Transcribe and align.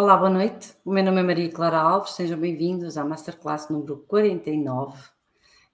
Olá, 0.00 0.16
boa 0.16 0.30
noite. 0.30 0.74
O 0.82 0.92
meu 0.92 1.04
nome 1.04 1.20
é 1.20 1.22
Maria 1.22 1.52
Clara 1.52 1.78
Alves. 1.78 2.12
Sejam 2.12 2.40
bem-vindos 2.40 2.96
à 2.96 3.04
Masterclass 3.04 3.68
número 3.68 3.98
49. 4.08 4.98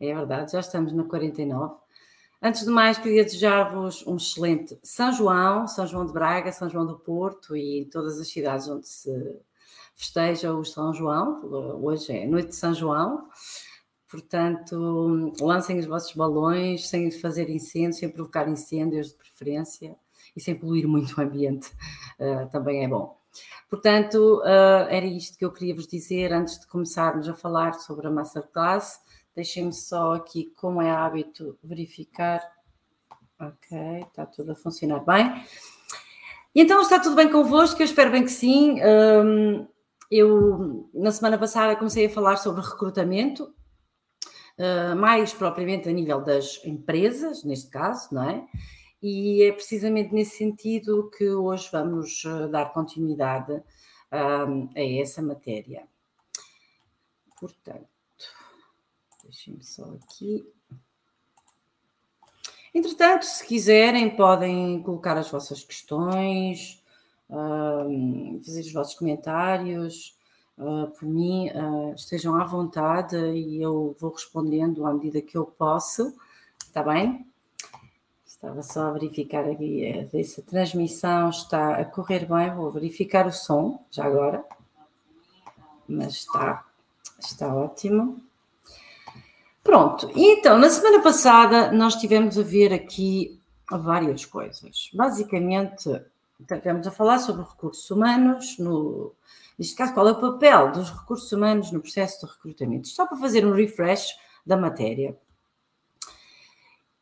É 0.01 0.13
verdade, 0.13 0.51
já 0.51 0.59
estamos 0.59 0.93
na 0.93 1.05
49. 1.05 1.77
Antes 2.43 2.65
de 2.65 2.71
mais, 2.71 2.99
queria 2.99 3.23
desejar-vos 3.23 4.05
um 4.05 4.17
excelente 4.17 4.77
São 4.83 5.13
João, 5.13 5.69
São 5.69 5.87
João 5.87 6.05
de 6.05 6.13
Braga, 6.13 6.51
São 6.51 6.69
João 6.69 6.85
do 6.85 6.99
Porto 6.99 7.57
e 7.57 7.85
todas 7.85 8.21
as 8.21 8.27
cidades 8.27 8.69
onde 8.69 8.89
se 8.89 9.13
festeja 9.95 10.53
o 10.53 10.65
São 10.65 10.93
João. 10.93 11.43
Hoje 11.81 12.13
é 12.13 12.27
noite 12.27 12.49
de 12.49 12.57
São 12.57 12.75
João. 12.75 13.29
Portanto, 14.11 15.35
lancem 15.41 15.79
os 15.79 15.87
vossos 15.87 16.13
balões 16.17 16.89
sem 16.89 17.13
fazer 17.13 17.49
incêndio, 17.49 17.97
sem 17.97 18.09
provocar 18.09 18.49
incêndios 18.49 19.11
de 19.11 19.15
preferência 19.15 19.95
e 20.35 20.41
sem 20.41 20.57
poluir 20.57 20.89
muito 20.89 21.17
o 21.17 21.21
ambiente. 21.23 21.71
Uh, 22.19 22.51
também 22.51 22.85
é 22.85 22.89
bom. 22.89 23.16
Portanto, 23.69 24.41
uh, 24.41 24.89
era 24.89 25.07
isto 25.07 25.37
que 25.39 25.45
eu 25.45 25.53
queria 25.53 25.75
vos 25.75 25.87
dizer 25.87 26.33
antes 26.33 26.61
de 26.61 26.67
começarmos 26.67 27.29
a 27.29 27.35
falar 27.35 27.75
sobre 27.75 28.07
a 28.07 28.11
Masterclass. 28.11 29.01
Deixem-me 29.35 29.73
só 29.73 30.15
aqui, 30.15 30.53
como 30.57 30.81
é 30.81 30.91
hábito, 30.91 31.59
verificar. 31.63 32.41
Ok, 33.39 33.79
está 34.09 34.25
tudo 34.25 34.53
a 34.53 34.55
funcionar 34.55 35.05
bem. 35.05 35.45
Então 36.55 36.81
está 36.81 36.99
tudo 36.99 37.17
bem 37.17 37.31
convosco? 37.31 37.83
Eu 37.83 37.85
espero 37.85 38.11
bem 38.11 38.25
que 38.25 38.31
sim. 38.31 38.81
Um, 38.83 39.67
eu, 40.11 40.89
na 40.95 41.11
semana 41.11 41.37
passada, 41.37 41.77
comecei 41.77 42.07
a 42.07 42.11
falar 42.11 42.37
sobre 42.37 42.63
recrutamento, 42.63 43.53
uh, 44.59 44.97
mais 44.97 45.35
propriamente 45.35 45.87
a 45.89 45.93
nível 45.93 46.23
das 46.23 46.65
empresas, 46.65 47.45
neste 47.45 47.69
caso, 47.69 48.15
não 48.15 48.23
é? 48.23 48.47
E 49.03 49.43
é 49.43 49.53
precisamente 49.53 50.15
nesse 50.15 50.39
sentido 50.39 51.11
que 51.17 51.29
hoje 51.29 51.69
vamos 51.71 52.25
eh, 52.25 52.49
dar 52.49 52.73
continuidade 52.73 53.53
um, 54.13 54.71
a 54.75 55.01
essa 55.01 55.21
matéria. 55.21 55.87
Portanto, 57.39 57.87
deixem-me 59.23 59.63
só 59.63 59.85
aqui. 59.95 60.51
Entretanto, 62.75 63.25
se 63.25 63.47
quiserem, 63.47 64.17
podem 64.17 64.83
colocar 64.83 65.17
as 65.17 65.31
vossas 65.31 65.63
questões, 65.65 66.83
um, 67.29 68.41
fazer 68.45 68.61
os 68.61 68.73
vossos 68.73 68.95
comentários. 68.95 70.17
Uh, 70.59 70.91
por 70.91 71.07
mim, 71.07 71.51
uh, 71.51 71.95
estejam 71.95 72.35
à 72.35 72.45
vontade 72.45 73.15
e 73.17 73.61
eu 73.61 73.95
vou 74.01 74.11
respondendo 74.11 74.87
à 74.87 74.95
medida 74.95 75.21
que 75.21 75.37
eu 75.37 75.45
posso, 75.45 76.15
está 76.67 76.83
bem? 76.83 77.31
Estava 78.47 78.63
só 78.63 78.87
a 78.87 78.93
verificar 78.93 79.45
aqui 79.45 80.09
se 80.23 80.41
a 80.41 80.45
transmissão 80.45 81.31
está 81.31 81.81
a 81.81 81.85
correr 81.85 82.27
bem. 82.27 82.55
Vou 82.55 82.71
verificar 82.71 83.27
o 83.27 83.33
som 83.33 83.85
já 83.91 84.05
agora. 84.05 84.45
Mas 85.89 86.15
está, 86.15 86.65
está 87.19 87.53
ótimo. 87.53 88.21
Pronto, 89.65 90.09
então, 90.15 90.57
na 90.59 90.71
semana 90.71 91.03
passada 91.03 91.73
nós 91.73 91.97
tivemos 91.97 92.39
a 92.39 92.43
ver 92.43 92.73
aqui 92.73 93.37
várias 93.69 94.25
coisas. 94.25 94.91
Basicamente, 94.95 96.01
tivemos 96.47 96.87
a 96.87 96.93
falar 96.93 97.19
sobre 97.19 97.43
recursos 97.43 97.91
humanos, 97.91 98.59
no, 98.61 99.13
neste 99.59 99.75
caso, 99.75 99.93
qual 99.93 100.07
é 100.07 100.13
o 100.13 100.21
papel 100.21 100.71
dos 100.71 100.89
recursos 100.93 101.33
humanos 101.33 101.73
no 101.73 101.81
processo 101.81 102.25
de 102.25 102.33
recrutamento. 102.33 102.87
Só 102.87 103.09
para 103.09 103.19
fazer 103.19 103.45
um 103.45 103.51
refresh 103.51 104.17
da 104.47 104.57
matéria. 104.57 105.19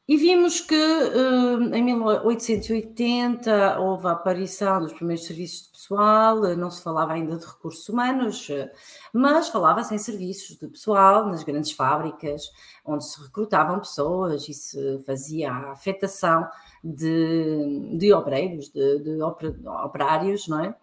E 0.06 0.18
vimos 0.18 0.60
que 0.60 0.74
eh, 0.74 1.78
em 1.78 1.82
1880 1.82 3.78
houve 3.80 4.06
a 4.06 4.10
aparição 4.10 4.78
dos 4.80 4.92
primeiros 4.92 5.24
serviços 5.24 5.62
de 5.62 5.72
pessoal, 5.72 6.44
eh, 6.44 6.54
não 6.54 6.70
se 6.70 6.82
falava 6.82 7.14
ainda 7.14 7.38
de 7.38 7.46
recursos 7.46 7.88
humanos, 7.88 8.50
eh, 8.50 8.70
mas 9.14 9.48
falava-se 9.48 9.94
em 9.94 9.98
serviços 9.98 10.58
de 10.58 10.68
pessoal 10.68 11.26
nas 11.26 11.42
grandes 11.42 11.72
fábricas, 11.72 12.52
onde 12.84 13.02
se 13.06 13.18
recrutavam 13.22 13.78
pessoas 13.78 14.46
e 14.46 14.52
se 14.52 15.02
fazia 15.06 15.50
a 15.50 15.72
afetação 15.72 16.46
de, 16.82 17.96
de 17.96 18.12
obreiros, 18.12 18.68
de, 18.68 18.98
de 18.98 19.22
operários, 19.22 20.46
não 20.48 20.60
é? 20.66 20.74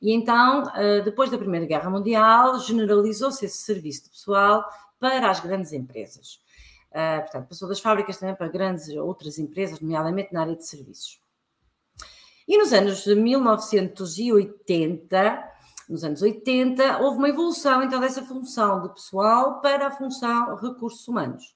E 0.00 0.12
então, 0.12 0.62
depois 1.04 1.28
da 1.30 1.36
Primeira 1.36 1.66
Guerra 1.66 1.90
Mundial, 1.90 2.60
generalizou-se 2.60 3.44
esse 3.44 3.58
serviço 3.58 4.04
de 4.04 4.10
pessoal 4.10 4.64
para 5.00 5.28
as 5.28 5.40
grandes 5.40 5.72
empresas. 5.72 6.38
Uh, 6.98 7.20
portanto, 7.20 7.46
passou 7.46 7.68
das 7.68 7.78
fábricas 7.78 8.16
também 8.16 8.34
para 8.34 8.48
grandes 8.48 8.88
outras 8.88 9.38
empresas, 9.38 9.78
nomeadamente 9.78 10.32
na 10.32 10.40
área 10.40 10.56
de 10.56 10.66
serviços. 10.66 11.20
E 12.48 12.58
nos 12.58 12.72
anos 12.72 13.04
de 13.04 13.14
1980, 13.14 15.48
nos 15.88 16.02
anos 16.02 16.20
80, 16.20 16.98
houve 16.98 17.18
uma 17.18 17.28
evolução 17.28 17.84
então 17.84 18.00
dessa 18.00 18.24
função 18.24 18.82
de 18.82 18.88
pessoal 18.88 19.60
para 19.60 19.86
a 19.86 19.92
função 19.92 20.56
recursos 20.56 21.06
humanos, 21.06 21.54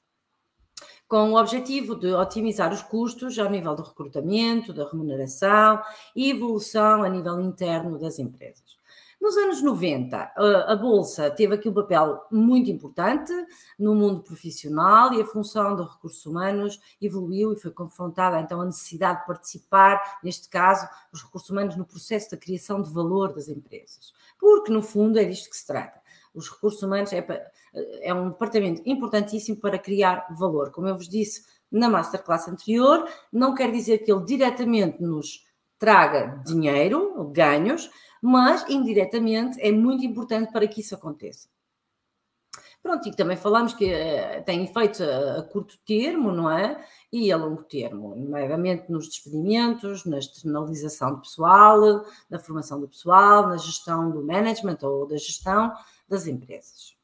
com 1.08 1.32
o 1.32 1.36
objetivo 1.36 1.96
de 1.96 2.12
otimizar 2.12 2.72
os 2.72 2.82
custos 2.82 3.36
ao 3.36 3.50
nível 3.50 3.74
do 3.74 3.82
recrutamento, 3.82 4.72
da 4.72 4.88
remuneração 4.88 5.82
e 6.14 6.30
evolução 6.30 7.02
a 7.02 7.08
nível 7.08 7.40
interno 7.40 7.98
das 7.98 8.20
empresas. 8.20 8.61
Nos 9.22 9.36
anos 9.36 9.62
90, 9.62 10.32
a 10.66 10.74
Bolsa 10.74 11.30
teve 11.30 11.54
aqui 11.54 11.68
um 11.68 11.72
papel 11.72 12.26
muito 12.28 12.68
importante 12.68 13.32
no 13.78 13.94
mundo 13.94 14.20
profissional 14.20 15.12
e 15.14 15.22
a 15.22 15.24
função 15.24 15.76
dos 15.76 15.92
recursos 15.94 16.26
humanos 16.26 16.80
evoluiu 17.00 17.52
e 17.52 17.56
foi 17.56 17.70
confrontada 17.70 18.40
então 18.40 18.60
a 18.60 18.64
necessidade 18.64 19.20
de 19.20 19.26
participar, 19.28 20.18
neste 20.24 20.48
caso, 20.48 20.88
os 21.12 21.22
recursos 21.22 21.48
humanos 21.50 21.76
no 21.76 21.84
processo 21.84 22.32
da 22.32 22.36
criação 22.36 22.82
de 22.82 22.92
valor 22.92 23.32
das 23.32 23.46
empresas. 23.46 24.12
Porque, 24.40 24.72
no 24.72 24.82
fundo, 24.82 25.20
é 25.20 25.24
disto 25.24 25.50
que 25.50 25.56
se 25.56 25.68
trata. 25.68 26.00
Os 26.34 26.50
recursos 26.50 26.82
humanos 26.82 27.12
é, 27.12 27.24
é 28.00 28.12
um 28.12 28.30
departamento 28.30 28.82
importantíssimo 28.84 29.58
para 29.58 29.78
criar 29.78 30.26
valor. 30.36 30.72
Como 30.72 30.88
eu 30.88 30.96
vos 30.96 31.08
disse 31.08 31.44
na 31.70 31.88
masterclass 31.88 32.48
anterior, 32.48 33.08
não 33.32 33.54
quer 33.54 33.70
dizer 33.70 33.98
que 33.98 34.10
ele 34.10 34.24
diretamente 34.24 35.00
nos 35.00 35.46
traga 35.78 36.40
dinheiro, 36.44 37.28
ganhos, 37.32 37.90
mas 38.22 38.64
indiretamente 38.70 39.60
é 39.60 39.72
muito 39.72 40.04
importante 40.04 40.52
para 40.52 40.68
que 40.68 40.80
isso 40.80 40.94
aconteça. 40.94 41.48
Pronto, 42.82 43.08
e 43.08 43.14
também 43.14 43.36
falamos 43.36 43.74
que 43.74 43.84
uh, 43.84 44.44
tem 44.44 44.64
efeitos 44.64 45.00
a, 45.00 45.38
a, 45.38 45.42
curto 45.42 45.78
termo, 45.86 46.32
não 46.32 46.50
é? 46.50 46.84
E 47.12 47.30
a 47.30 47.36
longo 47.36 47.62
termo, 47.62 48.16
nomeadamente 48.16 48.90
nos 48.90 49.08
despedimentos, 49.08 50.04
na 50.04 50.18
externalização 50.18 51.14
do 51.14 51.20
pessoal, 51.20 52.04
na 52.28 52.38
formação 52.40 52.80
do 52.80 52.88
pessoal, 52.88 53.48
na 53.48 53.56
gestão 53.56 54.10
do 54.10 54.24
management 54.24 54.78
ou 54.82 55.06
da 55.06 55.16
gestão 55.16 55.72
das 56.08 56.26
empresas. 56.26 56.96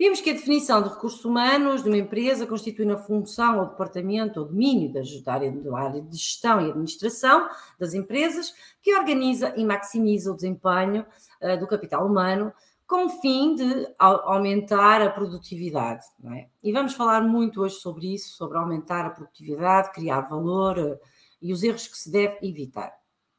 Vimos 0.00 0.22
que 0.22 0.30
a 0.30 0.32
definição 0.32 0.82
de 0.82 0.88
recursos 0.88 1.22
humanos 1.26 1.82
de 1.82 1.90
uma 1.90 1.98
empresa 1.98 2.46
constitui 2.46 2.86
na 2.86 2.96
função 2.96 3.58
ou 3.58 3.66
departamento 3.66 4.40
ou 4.40 4.46
domínio 4.46 4.90
da 4.90 5.02
área, 5.34 5.52
de 6.00 6.16
gestão 6.16 6.58
e 6.58 6.70
administração 6.70 7.46
das 7.78 7.92
empresas 7.92 8.54
que 8.80 8.96
organiza 8.96 9.52
e 9.58 9.62
maximiza 9.62 10.32
o 10.32 10.34
desempenho 10.34 11.04
uh, 11.42 11.60
do 11.60 11.66
capital 11.66 12.06
humano 12.06 12.50
com 12.86 13.04
o 13.04 13.08
fim 13.10 13.54
de 13.54 13.94
aumentar 13.98 15.02
a 15.02 15.10
produtividade. 15.10 16.06
É? 16.34 16.48
E 16.62 16.72
vamos 16.72 16.94
falar 16.94 17.20
muito 17.20 17.60
hoje 17.60 17.74
sobre 17.74 18.14
isso, 18.14 18.30
sobre 18.30 18.56
aumentar 18.56 19.04
a 19.04 19.10
produtividade, 19.10 19.92
criar 19.92 20.22
valor 20.22 20.78
uh, 20.78 20.98
e 21.42 21.52
os 21.52 21.62
erros 21.62 21.86
que 21.86 21.98
se 21.98 22.10
deve 22.10 22.38
evitar 22.40 22.90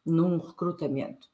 num 0.06 0.38
recrutamento. 0.38 1.31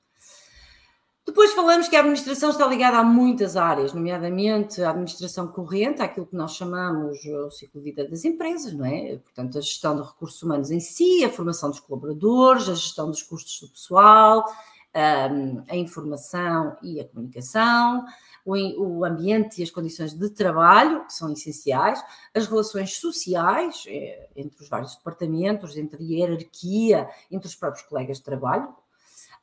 Depois 1.28 1.52
falamos 1.52 1.90
que 1.90 1.96
a 1.98 2.00
administração 2.00 2.52
está 2.52 2.66
ligada 2.66 3.00
a 3.00 3.04
muitas 3.04 3.58
áreas, 3.58 3.92
nomeadamente 3.92 4.82
a 4.82 4.92
administração 4.92 5.46
corrente, 5.46 6.02
aquilo 6.02 6.26
que 6.26 6.38
nós 6.38 6.56
chamamos 6.56 7.18
o 7.26 7.52
ciclo 7.52 7.82
de 7.82 7.92
vida 7.92 8.08
das 8.08 8.24
empresas, 8.24 8.72
não 8.72 8.86
é? 8.86 9.18
Portanto, 9.18 9.58
a 9.58 9.62
gestão 9.62 9.98
de 9.98 10.08
recursos 10.08 10.42
humanos 10.42 10.72
em 10.72 10.80
si, 10.80 11.26
a 11.26 11.30
formação 11.30 11.70
dos 11.70 11.82
colaboradores, 11.82 12.70
a 12.70 12.76
gestão 12.76 13.12
dos 13.12 13.22
custos 13.22 13.60
do 13.60 13.68
pessoal, 13.68 14.46
a 14.94 15.76
informação 15.76 16.78
e 16.82 17.02
a 17.02 17.06
comunicação, 17.06 18.06
o 18.46 19.04
ambiente 19.04 19.60
e 19.60 19.64
as 19.64 19.70
condições 19.70 20.14
de 20.14 20.30
trabalho, 20.30 21.06
que 21.06 21.14
são 21.14 21.34
essenciais, 21.34 22.02
as 22.34 22.48
relações 22.48 22.96
sociais 22.98 23.84
eh, 23.86 24.30
entre 24.34 24.64
os 24.64 24.70
vários 24.70 24.96
departamentos, 24.96 25.76
entre 25.76 26.02
a 26.02 26.08
hierarquia, 26.08 27.10
entre 27.30 27.50
os 27.50 27.56
próprios 27.56 27.86
colegas 27.86 28.18
de 28.18 28.24
trabalho, 28.24 28.74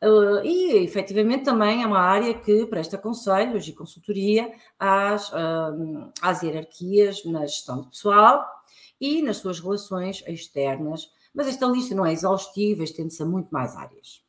Uh, 0.04 0.44
e, 0.44 0.84
efetivamente, 0.84 1.44
também 1.44 1.82
é 1.82 1.86
uma 1.86 2.00
área 2.00 2.34
que 2.34 2.66
presta 2.66 2.98
conselhos 2.98 3.66
e 3.66 3.72
consultoria 3.72 4.52
às, 4.78 5.30
uh, 5.30 6.12
às 6.20 6.42
hierarquias 6.42 7.24
na 7.24 7.46
gestão 7.46 7.84
pessoal 7.84 8.44
e 9.00 9.22
nas 9.22 9.38
suas 9.38 9.60
relações 9.60 10.22
externas. 10.26 11.10
Mas 11.32 11.48
esta 11.48 11.66
lista 11.66 11.94
não 11.94 12.04
é 12.04 12.12
exaustiva, 12.12 12.84
estende-se 12.84 13.22
a 13.22 13.26
muito 13.26 13.48
mais 13.48 13.74
áreas. 13.76 14.22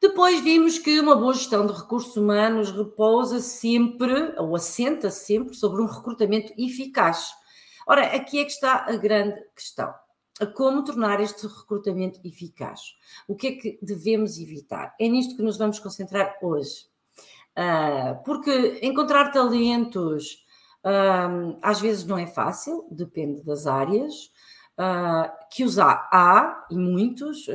Depois 0.00 0.40
vimos 0.40 0.78
que 0.78 1.00
uma 1.00 1.16
boa 1.16 1.34
gestão 1.34 1.66
de 1.66 1.72
recursos 1.72 2.16
humanos 2.16 2.70
repousa 2.70 3.40
sempre, 3.40 4.34
ou 4.38 4.54
assenta 4.54 5.10
sempre, 5.10 5.54
sobre 5.54 5.82
um 5.82 5.86
recrutamento 5.86 6.54
eficaz. 6.56 7.28
Ora, 7.86 8.06
aqui 8.14 8.38
é 8.38 8.44
que 8.44 8.52
está 8.52 8.86
a 8.88 8.96
grande 8.96 9.38
questão. 9.54 9.92
A 10.40 10.46
como 10.46 10.82
tornar 10.82 11.20
este 11.20 11.46
recrutamento 11.46 12.20
eficaz. 12.24 12.94
O 13.28 13.36
que 13.36 13.46
é 13.46 13.52
que 13.52 13.78
devemos 13.82 14.38
evitar? 14.38 14.94
É 14.98 15.06
nisto 15.06 15.36
que 15.36 15.42
nos 15.42 15.58
vamos 15.58 15.78
concentrar 15.78 16.36
hoje. 16.42 16.86
Uh, 17.50 18.22
porque 18.24 18.78
encontrar 18.82 19.32
talentos 19.32 20.44
uh, 20.84 21.58
às 21.60 21.80
vezes 21.80 22.04
não 22.06 22.16
é 22.16 22.26
fácil, 22.26 22.86
depende 22.90 23.42
das 23.44 23.66
áreas, 23.66 24.30
uh, 24.78 25.30
que 25.50 25.62
os 25.64 25.78
há, 25.78 26.08
há 26.10 26.66
e 26.70 26.76
muitos, 26.76 27.46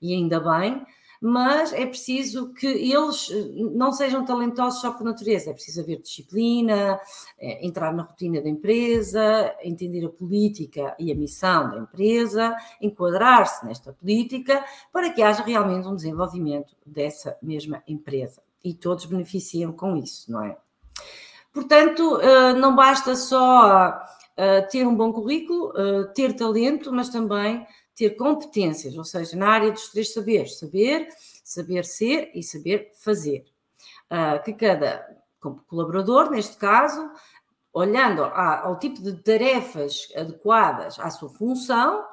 e 0.00 0.14
ainda 0.14 0.38
bem, 0.38 0.86
mas 1.26 1.72
é 1.72 1.86
preciso 1.86 2.52
que 2.52 2.66
eles 2.66 3.30
eh, 3.30 3.48
não 3.72 3.92
sejam 3.92 4.26
talentosos 4.26 4.82
só 4.82 4.92
por 4.92 5.04
natureza, 5.04 5.48
é 5.48 5.54
preciso 5.54 5.80
haver 5.80 6.02
disciplina, 6.02 7.00
é, 7.38 7.66
entrar 7.66 7.94
na 7.94 8.02
rotina 8.02 8.42
da 8.42 8.48
empresa, 8.50 9.56
entender 9.62 10.04
a 10.04 10.10
política 10.10 10.94
e 10.98 11.10
a 11.10 11.14
missão 11.14 11.70
da 11.70 11.78
empresa, 11.78 12.54
enquadrar-se 12.78 13.64
nesta 13.64 13.90
política 13.90 14.62
para 14.92 15.08
que 15.08 15.22
haja 15.22 15.42
realmente 15.42 15.88
um 15.88 15.96
desenvolvimento 15.96 16.76
dessa 16.84 17.38
mesma 17.40 17.82
empresa. 17.88 18.42
E 18.62 18.74
todos 18.74 19.06
beneficiam 19.06 19.72
com 19.72 19.96
isso, 19.96 20.30
não 20.30 20.44
é? 20.44 20.58
Portanto, 21.54 22.20
eh, 22.20 22.52
não 22.52 22.76
basta 22.76 23.16
só 23.16 23.98
ter 24.68 24.84
um 24.84 24.96
bom 24.96 25.12
currículo, 25.12 25.72
ter 26.12 26.34
talento, 26.34 26.92
mas 26.92 27.08
também 27.08 27.64
ter 27.94 28.10
competências, 28.10 28.96
ou 28.96 29.04
seja, 29.04 29.36
na 29.36 29.48
área 29.48 29.70
dos 29.70 29.88
três 29.88 30.12
saberes: 30.12 30.58
saber, 30.58 31.08
saber 31.42 31.84
ser 31.84 32.30
e 32.34 32.42
saber 32.42 32.90
fazer. 32.94 33.44
Uh, 34.10 34.42
que 34.42 34.52
cada 34.52 35.06
colaborador, 35.66 36.30
neste 36.30 36.56
caso, 36.56 37.10
olhando 37.72 38.24
ao 38.24 38.78
tipo 38.78 39.02
de 39.02 39.12
tarefas 39.22 40.08
adequadas 40.16 40.98
à 40.98 41.10
sua 41.10 41.28
função, 41.28 42.04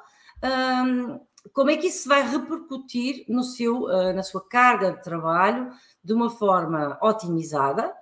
um, 0.42 1.20
como 1.52 1.70
é 1.70 1.76
que 1.76 1.86
isso 1.86 2.08
vai 2.08 2.28
repercutir 2.28 3.24
no 3.28 3.42
seu, 3.42 3.84
uh, 3.84 4.12
na 4.12 4.22
sua 4.22 4.46
carga 4.46 4.92
de 4.92 5.02
trabalho 5.02 5.70
de 6.02 6.12
uma 6.12 6.30
forma 6.30 6.98
otimizada 7.00 7.94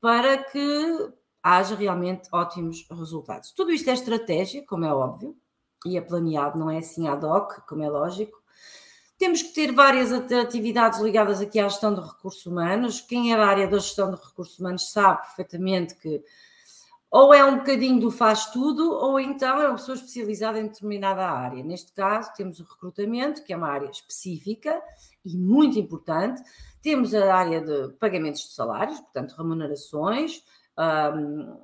para 0.00 0.38
que 0.38 1.10
haja 1.42 1.74
realmente 1.74 2.28
ótimos 2.32 2.86
resultados. 2.90 3.52
Tudo 3.52 3.72
isto 3.72 3.90
é 3.90 3.94
estratégia, 3.94 4.64
como 4.66 4.84
é 4.84 4.92
óbvio, 4.92 5.36
e 5.86 5.96
é 5.96 6.00
planeado, 6.00 6.58
não 6.58 6.70
é 6.70 6.78
assim 6.78 7.08
ad 7.08 7.24
hoc, 7.24 7.60
como 7.66 7.82
é 7.82 7.88
lógico. 7.88 8.38
Temos 9.18 9.42
que 9.42 9.52
ter 9.52 9.72
várias 9.72 10.12
atividades 10.12 11.00
ligadas 11.00 11.40
aqui 11.40 11.58
à 11.58 11.68
gestão 11.68 11.92
de 11.92 12.00
recursos 12.00 12.46
humanos. 12.46 13.00
Quem 13.00 13.32
é 13.32 13.36
da 13.36 13.46
área 13.46 13.66
da 13.66 13.78
gestão 13.78 14.12
de 14.12 14.16
recursos 14.16 14.58
humanos 14.58 14.90
sabe 14.90 15.22
perfeitamente 15.22 15.96
que 15.96 16.22
ou 17.10 17.32
é 17.32 17.42
um 17.42 17.58
bocadinho 17.58 17.98
do 18.00 18.10
faz 18.10 18.46
tudo, 18.46 18.92
ou 18.92 19.18
então 19.18 19.60
é 19.60 19.66
uma 19.66 19.76
pessoa 19.76 19.96
especializada 19.96 20.60
em 20.60 20.66
determinada 20.66 21.26
área. 21.26 21.64
Neste 21.64 21.90
caso, 21.92 22.30
temos 22.36 22.60
o 22.60 22.64
recrutamento, 22.64 23.42
que 23.42 23.52
é 23.52 23.56
uma 23.56 23.68
área 23.68 23.88
específica 23.88 24.80
e 25.24 25.34
muito 25.36 25.78
importante. 25.78 26.42
Temos 26.82 27.14
a 27.14 27.34
área 27.34 27.62
de 27.62 27.94
pagamentos 27.94 28.42
de 28.42 28.52
salários, 28.52 29.00
portanto, 29.00 29.34
remunerações, 29.38 30.44
um, 30.78 31.56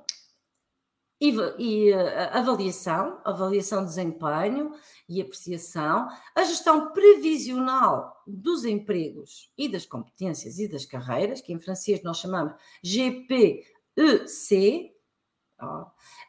e, 1.19 1.29
e 1.57 1.93
uh, 1.93 1.97
avaliação, 2.31 3.19
avaliação 3.23 3.81
de 3.81 3.89
desempenho 3.89 4.73
e 5.07 5.21
apreciação, 5.21 6.07
a 6.35 6.43
gestão 6.43 6.91
previsional 6.91 8.21
dos 8.27 8.65
empregos 8.65 9.51
e 9.57 9.67
das 9.69 9.85
competências 9.85 10.59
e 10.59 10.67
das 10.67 10.85
carreiras, 10.85 11.41
que 11.41 11.53
em 11.53 11.59
francês 11.59 12.03
nós 12.03 12.17
chamamos 12.17 12.53
GPEC, 12.83 13.63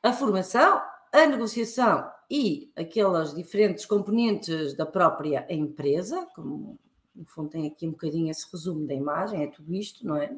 a 0.03 0.13
formação, 0.13 0.81
a 1.13 1.27
negociação 1.27 2.09
e 2.31 2.73
aquelas 2.77 3.35
diferentes 3.35 3.85
componentes 3.85 4.75
da 4.75 4.87
própria 4.87 5.47
empresa, 5.51 6.27
como 6.35 6.79
no 7.15 7.25
fundo 7.25 7.49
tem 7.49 7.67
aqui 7.67 7.89
um 7.89 7.93
bocadinho 7.93 8.31
esse 8.31 8.47
resumo 8.53 8.87
da 8.87 8.95
imagem, 8.95 9.43
é 9.43 9.47
tudo 9.47 9.75
isto, 9.75 10.07
não 10.07 10.17
é? 10.17 10.37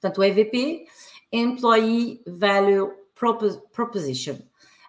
Portanto, 0.00 0.18
o 0.18 0.24
EVP, 0.24 0.86
Employee 1.30 2.22
Value 2.26 3.01
proposition. 3.72 4.36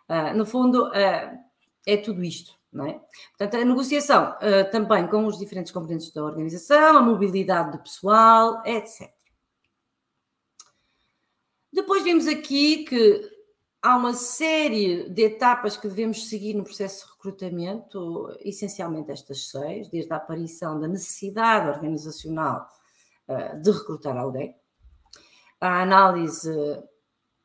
Uh, 0.09 0.35
no 0.35 0.45
fundo, 0.45 0.88
uh, 0.88 1.39
é 1.85 1.97
tudo 1.97 2.24
isto, 2.24 2.53
não 2.71 2.88
é? 2.88 3.00
Portanto, 3.38 3.62
a 3.62 3.65
negociação 3.65 4.31
uh, 4.31 4.69
também 4.71 5.07
com 5.07 5.25
os 5.25 5.37
diferentes 5.37 5.71
componentes 5.71 6.11
da 6.11 6.23
organização, 6.23 6.97
a 6.97 7.02
mobilidade 7.02 7.71
do 7.71 7.83
pessoal, 7.83 8.61
etc. 8.66 9.11
Depois 11.71 12.04
vimos 12.04 12.28
aqui 12.28 12.83
que 12.83 13.31
há 13.81 13.95
uma 13.95 14.13
série 14.13 15.09
de 15.09 15.23
etapas 15.23 15.78
que 15.78 15.87
devemos 15.87 16.28
seguir 16.28 16.54
no 16.54 16.63
processo 16.63 17.06
de 17.06 17.11
recrutamento, 17.13 18.37
essencialmente 18.42 19.11
estas 19.11 19.49
seis, 19.49 19.90
desde 19.90 20.11
a 20.13 20.18
aparição 20.18 20.80
da 20.80 20.87
necessidade 20.87 21.69
organizacional 21.69 22.68
de 23.61 23.71
recrutar 23.71 24.18
alguém, 24.18 24.54
a 25.59 25.81
análise 25.81 26.52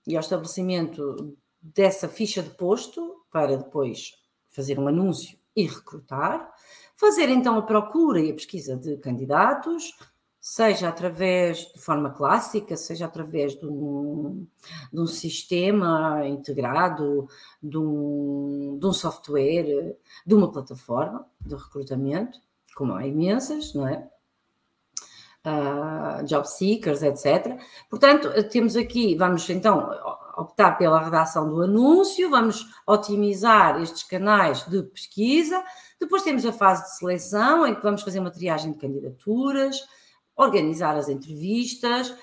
e 0.08 0.16
ao 0.16 0.20
estabelecimento 0.20 1.36
dessa 1.60 2.08
ficha 2.08 2.42
de 2.42 2.48
posto 2.50 3.24
para 3.30 3.58
depois 3.58 4.12
fazer 4.48 4.78
um 4.80 4.88
anúncio 4.88 5.38
e 5.54 5.66
recrutar, 5.66 6.50
fazer 6.96 7.28
então 7.28 7.58
a 7.58 7.62
procura 7.62 8.18
e 8.18 8.30
a 8.30 8.34
pesquisa 8.34 8.74
de 8.74 8.96
candidatos, 8.96 9.92
seja 10.40 10.88
através 10.88 11.70
de 11.74 11.78
forma 11.78 12.10
clássica, 12.10 12.74
seja 12.74 13.04
através 13.04 13.54
de 13.54 13.66
um, 13.66 14.46
de 14.90 14.98
um 14.98 15.06
sistema 15.06 16.26
integrado, 16.26 17.28
de 17.62 17.76
um, 17.76 18.78
de 18.80 18.86
um 18.86 18.92
software, 18.94 19.94
de 20.26 20.34
uma 20.34 20.50
plataforma 20.50 21.26
de 21.38 21.54
recrutamento, 21.54 22.40
como 22.74 22.94
há 22.94 23.06
imensas, 23.06 23.74
não 23.74 23.86
é? 23.86 24.08
Uh, 25.48 26.24
job 26.24 26.48
seekers, 26.48 27.02
etc. 27.02 27.58
Portanto, 27.88 28.30
temos 28.50 28.76
aqui, 28.76 29.14
vamos 29.14 29.48
então 29.50 29.90
optar 30.36 30.78
pela 30.78 31.02
redação 31.02 31.48
do 31.48 31.62
anúncio, 31.62 32.30
vamos 32.30 32.64
otimizar 32.86 33.82
estes 33.82 34.04
canais 34.04 34.64
de 34.66 34.82
pesquisa, 34.84 35.62
depois 35.98 36.22
temos 36.22 36.46
a 36.46 36.52
fase 36.52 36.84
de 36.84 36.96
seleção, 36.96 37.66
em 37.66 37.74
que 37.74 37.82
vamos 37.82 38.02
fazer 38.02 38.20
uma 38.20 38.30
triagem 38.30 38.72
de 38.72 38.78
candidaturas, 38.78 39.76
organizar 40.36 40.96
as 40.96 41.08
entrevistas, 41.08 42.14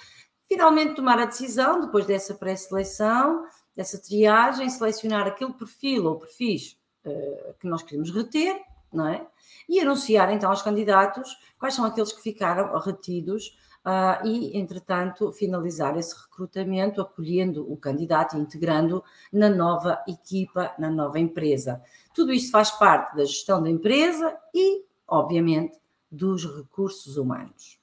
finalmente 0.48 0.96
tomar 0.96 1.20
a 1.20 1.26
decisão, 1.26 1.82
depois 1.82 2.06
dessa 2.06 2.34
pré-seleção, 2.34 3.44
dessa 3.76 4.02
triagem, 4.02 4.70
selecionar 4.70 5.28
aquele 5.28 5.54
perfil 5.54 6.06
ou 6.06 6.18
perfis 6.18 6.78
uh, 7.06 7.54
que 7.60 7.68
nós 7.68 7.84
queremos 7.84 8.10
reter, 8.12 8.62
não 8.92 9.08
é? 9.08 9.26
E 9.68 9.80
anunciar 9.80 10.32
então 10.32 10.50
aos 10.50 10.62
candidatos 10.62 11.38
quais 11.58 11.74
são 11.74 11.86
aqueles 11.86 12.12
que 12.12 12.22
ficaram 12.22 12.78
retidos 12.80 13.58
uh, 13.86 14.26
e, 14.26 14.58
entretanto, 14.58 15.32
finalizar 15.32 15.98
esse 15.98 16.16
recrutamento, 16.16 17.02
acolhendo 17.02 17.72
o 17.72 17.78
candidato 17.78 18.36
e 18.36 18.40
integrando 18.40 19.04
na 19.32 19.50
nova 19.50 20.04
equipa, 20.08 20.74
na 20.80 20.90
nova 20.90 21.20
empresa. 21.20 21.82
Tudo 22.14 22.34
isto 22.34 22.52
faz 22.52 22.72
parte 22.72 23.16
da 23.16 23.24
gestão 23.24 23.62
da 23.62 23.70
empresa 23.70 24.36
e, 24.54 24.84
obviamente, 25.08 25.80
dos 26.12 26.46
recursos 26.46 27.18
humanos. 27.18 27.80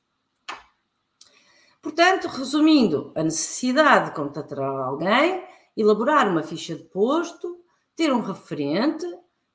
Portanto, 1.81 2.29
resumindo, 2.29 3.13
a 3.15 3.25
necessidade 3.25 4.11
de 4.11 4.15
contratar 4.15 4.61
alguém, 4.61 5.45
elaborar 5.77 6.29
uma 6.29 6.43
ficha 6.43 6.77
de 6.77 6.85
posto, 6.85 7.61
ter 7.97 8.13
um 8.13 8.21
referente, 8.21 9.05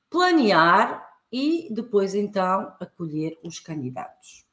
planear 0.10 1.07
e 1.32 1.68
depois 1.72 2.16
então 2.16 2.76
acolher 2.80 3.38
os 3.44 3.60
candidatos. 3.60 4.46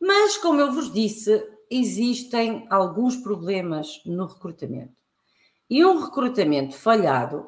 Mas, 0.00 0.36
como 0.36 0.60
eu 0.60 0.72
vos 0.72 0.92
disse, 0.92 1.42
existem 1.70 2.66
alguns 2.70 3.16
problemas 3.16 4.02
no 4.04 4.26
recrutamento. 4.26 4.94
E 5.68 5.84
um 5.84 5.98
recrutamento 5.98 6.76
falhado 6.76 7.46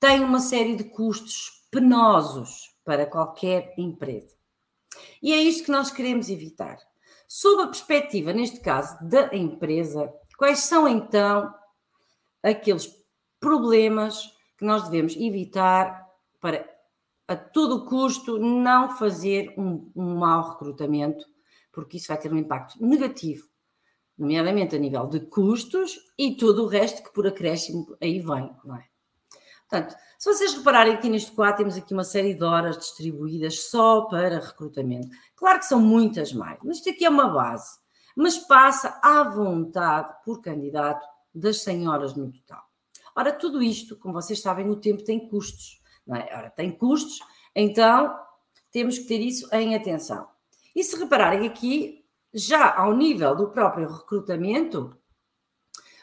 tem 0.00 0.20
uma 0.20 0.40
série 0.40 0.74
de 0.74 0.84
custos 0.84 1.64
penosos 1.70 2.76
para 2.84 3.06
qualquer 3.06 3.72
empresa. 3.78 4.34
E 5.22 5.32
é 5.32 5.36
isto 5.36 5.64
que 5.64 5.70
nós 5.70 5.90
queremos 5.90 6.28
evitar. 6.28 6.76
Sob 7.28 7.62
a 7.62 7.66
perspectiva, 7.66 8.32
neste 8.32 8.60
caso, 8.60 8.98
da 9.08 9.34
empresa, 9.34 10.12
quais 10.36 10.58
são 10.60 10.88
então 10.88 11.54
aqueles 12.42 12.92
problemas 13.38 14.30
que 14.58 14.64
nós 14.64 14.84
devemos 14.84 15.16
evitar 15.16 16.01
para 16.42 16.68
a 17.28 17.36
todo 17.36 17.86
custo 17.86 18.36
não 18.36 18.96
fazer 18.96 19.54
um, 19.56 19.90
um 19.94 20.16
mau 20.16 20.50
recrutamento, 20.50 21.24
porque 21.70 21.96
isso 21.96 22.08
vai 22.08 22.18
ter 22.18 22.32
um 22.32 22.36
impacto 22.36 22.84
negativo, 22.84 23.46
nomeadamente 24.18 24.74
a 24.74 24.78
nível 24.78 25.06
de 25.06 25.20
custos 25.20 25.98
e 26.18 26.36
todo 26.36 26.64
o 26.64 26.66
resto 26.66 27.02
que 27.02 27.12
por 27.12 27.26
acréscimo 27.26 27.96
aí 28.00 28.18
vem, 28.18 28.54
não 28.64 28.76
é? 28.76 28.86
Portanto, 29.70 29.96
se 30.18 30.30
vocês 30.30 30.52
repararem 30.52 30.94
aqui 30.94 31.08
neste 31.08 31.32
quadro, 31.32 31.58
temos 31.58 31.76
aqui 31.76 31.94
uma 31.94 32.04
série 32.04 32.34
de 32.34 32.44
horas 32.44 32.76
distribuídas 32.76 33.60
só 33.70 34.02
para 34.02 34.40
recrutamento. 34.40 35.08
Claro 35.34 35.60
que 35.60 35.64
são 35.64 35.80
muitas 35.80 36.32
mais, 36.32 36.58
mas 36.62 36.78
isto 36.78 36.90
aqui 36.90 37.04
é 37.06 37.08
uma 37.08 37.28
base. 37.28 37.78
Mas 38.14 38.36
passa 38.36 39.00
à 39.02 39.22
vontade 39.22 40.12
por 40.24 40.42
candidato 40.42 41.06
das 41.34 41.62
100 41.62 41.88
horas 41.88 42.14
no 42.14 42.30
total. 42.30 42.62
Ora, 43.16 43.32
tudo 43.32 43.62
isto, 43.62 43.96
como 43.96 44.12
vocês 44.12 44.40
sabem, 44.42 44.68
o 44.68 44.76
tempo 44.76 45.02
tem 45.04 45.28
custos, 45.28 45.81
não 46.06 46.16
é? 46.16 46.28
Ora, 46.34 46.50
tem 46.50 46.70
custos, 46.70 47.20
então 47.54 48.14
temos 48.70 48.98
que 48.98 49.04
ter 49.06 49.20
isso 49.20 49.48
em 49.54 49.74
atenção. 49.74 50.26
E 50.74 50.82
se 50.82 50.96
repararem 50.96 51.46
aqui, 51.46 52.04
já 52.32 52.74
ao 52.74 52.96
nível 52.96 53.36
do 53.36 53.50
próprio 53.50 53.86
recrutamento, 53.86 54.96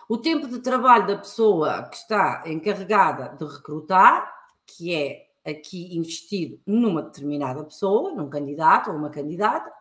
o 0.07 0.17
tempo 0.17 0.47
de 0.47 0.59
trabalho 0.59 1.07
da 1.07 1.17
pessoa 1.17 1.83
que 1.83 1.95
está 1.95 2.43
encarregada 2.45 3.35
de 3.37 3.45
recrutar, 3.45 4.31
que 4.65 4.93
é 4.93 5.27
aqui 5.45 5.95
investido 5.95 6.59
numa 6.65 7.01
determinada 7.01 7.63
pessoa, 7.63 8.11
num 8.11 8.29
candidato 8.29 8.89
ou 8.91 8.97
uma 8.97 9.09
candidata, 9.09 9.71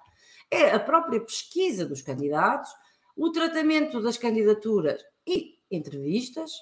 é 0.50 0.70
a 0.70 0.80
própria 0.80 1.20
pesquisa 1.20 1.84
dos 1.84 2.00
candidatos, 2.00 2.70
o 3.16 3.30
tratamento 3.30 4.00
das 4.00 4.16
candidaturas 4.16 5.02
e 5.26 5.58
entrevistas, 5.70 6.52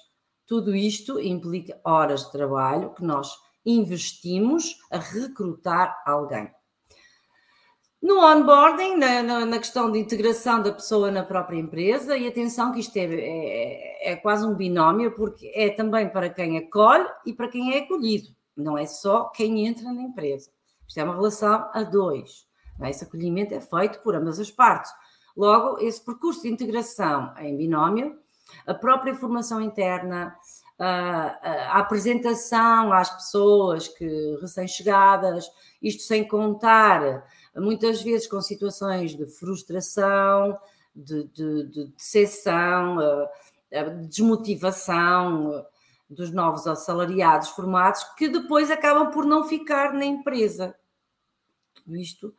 tudo 0.45 0.75
isto 0.75 1.19
implica 1.19 1.79
horas 1.83 2.25
de 2.25 2.31
trabalho 2.31 2.93
que 2.93 3.03
nós 3.03 3.29
investimos 3.67 4.79
a 4.89 4.97
recrutar 4.97 6.01
alguém. 6.05 6.49
No 8.01 8.19
onboarding, 8.19 8.95
na, 8.95 9.21
na, 9.23 9.45
na, 9.45 9.57
questão 9.57 9.91
de 9.91 9.99
integração 9.99 10.61
da 10.61 10.71
pessoa 10.71 11.11
na 11.11 11.23
própria 11.23 11.57
empresa, 11.57 12.15
e 12.15 12.27
atenção 12.27 12.71
que 12.71 12.79
isto 12.79 12.95
é, 12.95 13.05
é, 13.05 14.11
é, 14.11 14.15
quase 14.15 14.45
um 14.45 14.53
binómio, 14.53 15.11
porque 15.15 15.51
é 15.53 15.69
também 15.71 16.07
para 16.07 16.29
quem 16.29 16.57
acolhe 16.57 17.07
e 17.25 17.33
para 17.33 17.49
quem 17.49 17.73
é 17.73 17.79
acolhido, 17.79 18.29
não 18.55 18.77
é 18.77 18.85
só 18.85 19.25
quem 19.29 19.67
entra 19.67 19.91
na 19.91 20.03
empresa. 20.03 20.49
Isto 20.87 20.99
é 20.99 21.03
uma 21.03 21.15
relação 21.15 21.69
a 21.73 21.83
dois. 21.83 22.47
É? 22.79 22.89
Esse 22.89 23.03
acolhimento 23.03 23.53
é 23.53 23.59
feito 23.59 23.99
por 24.01 24.15
ambas 24.15 24.39
as 24.39 24.51
partes. 24.51 24.91
Logo, 25.35 25.79
esse 25.79 26.03
percurso 26.03 26.43
de 26.43 26.49
integração 26.49 27.33
em 27.39 27.57
binómio, 27.57 28.17
a 28.65 28.73
própria 28.73 29.15
formação 29.15 29.61
interna, 29.61 30.35
a, 30.79 31.79
apresentação 31.79 32.93
às 32.93 33.09
pessoas 33.09 33.87
que 33.87 34.37
recém-chegadas, 34.41 35.49
isto 35.81 36.03
sem 36.03 36.27
contar 36.27 37.25
muitas 37.55 38.01
vezes 38.01 38.27
com 38.27 38.41
situações 38.41 39.15
de 39.15 39.25
frustração, 39.25 40.57
de, 40.95 41.23
de, 41.25 41.63
de 41.67 41.87
decepção, 41.89 43.01
eh, 43.01 43.29
eh, 43.71 43.89
de 43.89 44.07
desmotivação 44.07 45.53
eh, 45.53 45.65
dos 46.09 46.31
novos 46.31 46.65
assalariados 46.65 47.49
formados, 47.49 48.03
que 48.15 48.27
depois 48.29 48.71
acabam 48.71 49.11
por 49.11 49.25
não 49.25 49.43
ficar 49.43 49.93
na 49.93 50.05
empresa. 50.05 50.75
Tudo 51.75 51.97
isto 51.97 52.35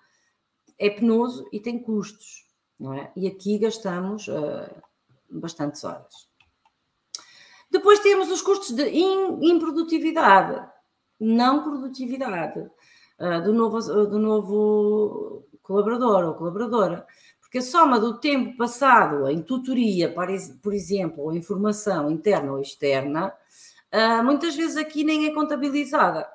é 0.79 0.91
penoso 0.91 1.49
e 1.53 1.61
tem 1.61 1.79
custos, 1.79 2.47
não 2.79 2.95
é? 2.95 3.13
E 3.15 3.27
aqui 3.27 3.59
gastamos 3.59 4.27
uh, 4.29 4.83
bastantes 5.31 5.85
horas. 5.85 6.28
Depois 7.71 8.01
temos 8.01 8.31
os 8.31 8.43
custos 8.43 8.71
de 8.75 8.89
improdutividade, 8.89 10.67
não 11.21 11.63
produtividade. 11.63 12.71
Ah, 13.19 13.41
do, 13.41 13.53
novo, 13.53 13.81
do 14.07 14.19
novo 14.19 15.45
colaborador 15.61 16.25
ou 16.25 16.35
colaboradora. 16.35 17.05
Porque 17.41 17.59
a 17.59 17.63
soma 17.63 17.99
do 17.99 18.21
tempo 18.21 18.57
passado 18.57 19.29
em 19.29 19.43
tutoria, 19.43 20.15
por 20.63 20.73
exemplo, 20.73 21.25
ou 21.25 21.33
em 21.33 21.43
formação 21.43 22.11
interna 22.11 22.53
ou 22.53 22.61
externa, 22.61 23.35
ah, 23.91 24.23
muitas 24.23 24.55
vezes 24.55 24.77
aqui 24.77 25.03
nem 25.03 25.27
é 25.27 25.35
contabilizada. 25.35 26.29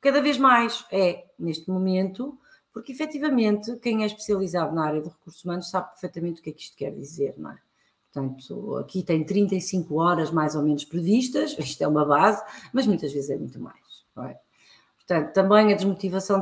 Cada 0.00 0.20
vez 0.20 0.36
mais 0.36 0.84
é, 0.92 1.26
neste 1.38 1.70
momento, 1.70 2.38
porque 2.72 2.92
efetivamente 2.92 3.76
quem 3.76 4.02
é 4.02 4.06
especializado 4.06 4.74
na 4.74 4.84
área 4.86 5.00
de 5.00 5.08
recursos 5.08 5.44
humanos 5.44 5.70
sabe 5.70 5.90
perfeitamente 5.90 6.40
o 6.40 6.44
que 6.44 6.50
é 6.50 6.52
que 6.52 6.62
isto 6.62 6.76
quer 6.76 6.92
dizer, 6.92 7.34
não 7.38 7.52
é? 7.52 7.58
Portanto, 8.12 8.76
aqui 8.76 9.02
tem 9.02 9.24
35 9.24 9.94
horas 9.96 10.30
mais 10.30 10.54
ou 10.54 10.62
menos 10.62 10.84
previstas, 10.84 11.56
isto 11.58 11.82
é 11.82 11.88
uma 11.88 12.04
base, 12.04 12.42
mas 12.72 12.86
muitas 12.86 13.12
vezes 13.12 13.30
é 13.30 13.36
muito 13.36 13.60
mais, 13.60 13.76
é? 14.18 14.36
Portanto, 15.08 15.32
também 15.32 15.72
a 15.72 15.76
desmotivação 15.76 16.38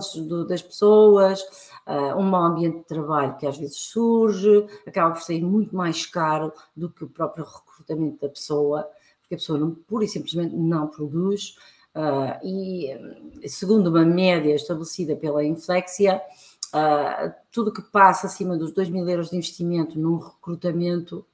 das 0.49 0.61
pessoas, 0.61 1.41
uh, 1.87 2.19
um 2.19 2.23
mau 2.23 2.43
ambiente 2.43 2.79
de 2.79 2.85
trabalho 2.85 3.37
que 3.37 3.47
às 3.47 3.57
vezes 3.57 3.77
surge, 3.77 4.67
acaba 4.85 5.15
por 5.15 5.23
sair 5.23 5.41
muito 5.41 5.75
mais 5.77 6.05
caro 6.05 6.53
do 6.77 6.91
que 6.91 7.05
o 7.05 7.09
próprio 7.09 7.45
recrutamento 7.45 8.21
da 8.21 8.29
pessoa, 8.29 8.89
porque 9.21 9.37
a 9.37 9.39
pessoa 9.39 9.57
não, 9.57 9.73
pura 9.73 10.05
e 10.05 10.09
simplesmente 10.09 10.57
não 10.57 10.89
produz. 10.89 11.57
Uh, 11.95 12.45
e 12.45 13.49
segundo 13.49 13.87
uma 13.87 14.05
média 14.05 14.53
estabelecida 14.53 15.15
pela 15.15 15.45
Inflexia, 15.45 16.21
uh, 16.75 17.33
tudo 17.53 17.73
que 17.73 17.83
passa 17.83 18.27
acima 18.27 18.57
dos 18.57 18.73
2 18.73 18.89
mil 18.89 19.09
euros 19.09 19.31
de 19.31 19.37
investimento 19.37 19.97
num 19.97 20.19
recrutamento 20.19 21.25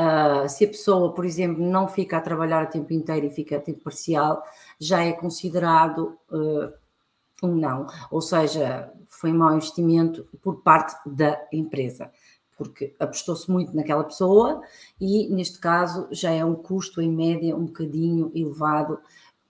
Uh, 0.00 0.48
se 0.48 0.64
a 0.64 0.68
pessoa, 0.68 1.12
por 1.12 1.26
exemplo, 1.26 1.62
não 1.62 1.86
fica 1.86 2.16
a 2.16 2.20
trabalhar 2.22 2.62
a 2.62 2.66
tempo 2.66 2.90
inteiro 2.94 3.26
e 3.26 3.30
fica 3.30 3.56
a 3.56 3.60
tempo 3.60 3.80
parcial, 3.84 4.42
já 4.78 5.04
é 5.04 5.12
considerado 5.12 6.16
uh, 6.30 6.72
um 7.42 7.54
não. 7.54 7.86
Ou 8.10 8.22
seja, 8.22 8.90
foi 9.08 9.30
mau 9.30 9.54
investimento 9.54 10.26
por 10.40 10.62
parte 10.62 10.96
da 11.04 11.38
empresa, 11.52 12.10
porque 12.56 12.94
apostou-se 12.98 13.50
muito 13.50 13.76
naquela 13.76 14.04
pessoa 14.04 14.62
e, 14.98 15.28
neste 15.28 15.58
caso, 15.58 16.08
já 16.10 16.30
é 16.30 16.42
um 16.42 16.54
custo, 16.54 17.02
em 17.02 17.10
média, 17.10 17.54
um 17.54 17.66
bocadinho 17.66 18.32
elevado 18.34 19.00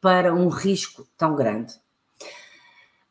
para 0.01 0.35
um 0.35 0.49
risco 0.49 1.07
tão 1.17 1.37
grande. 1.37 1.75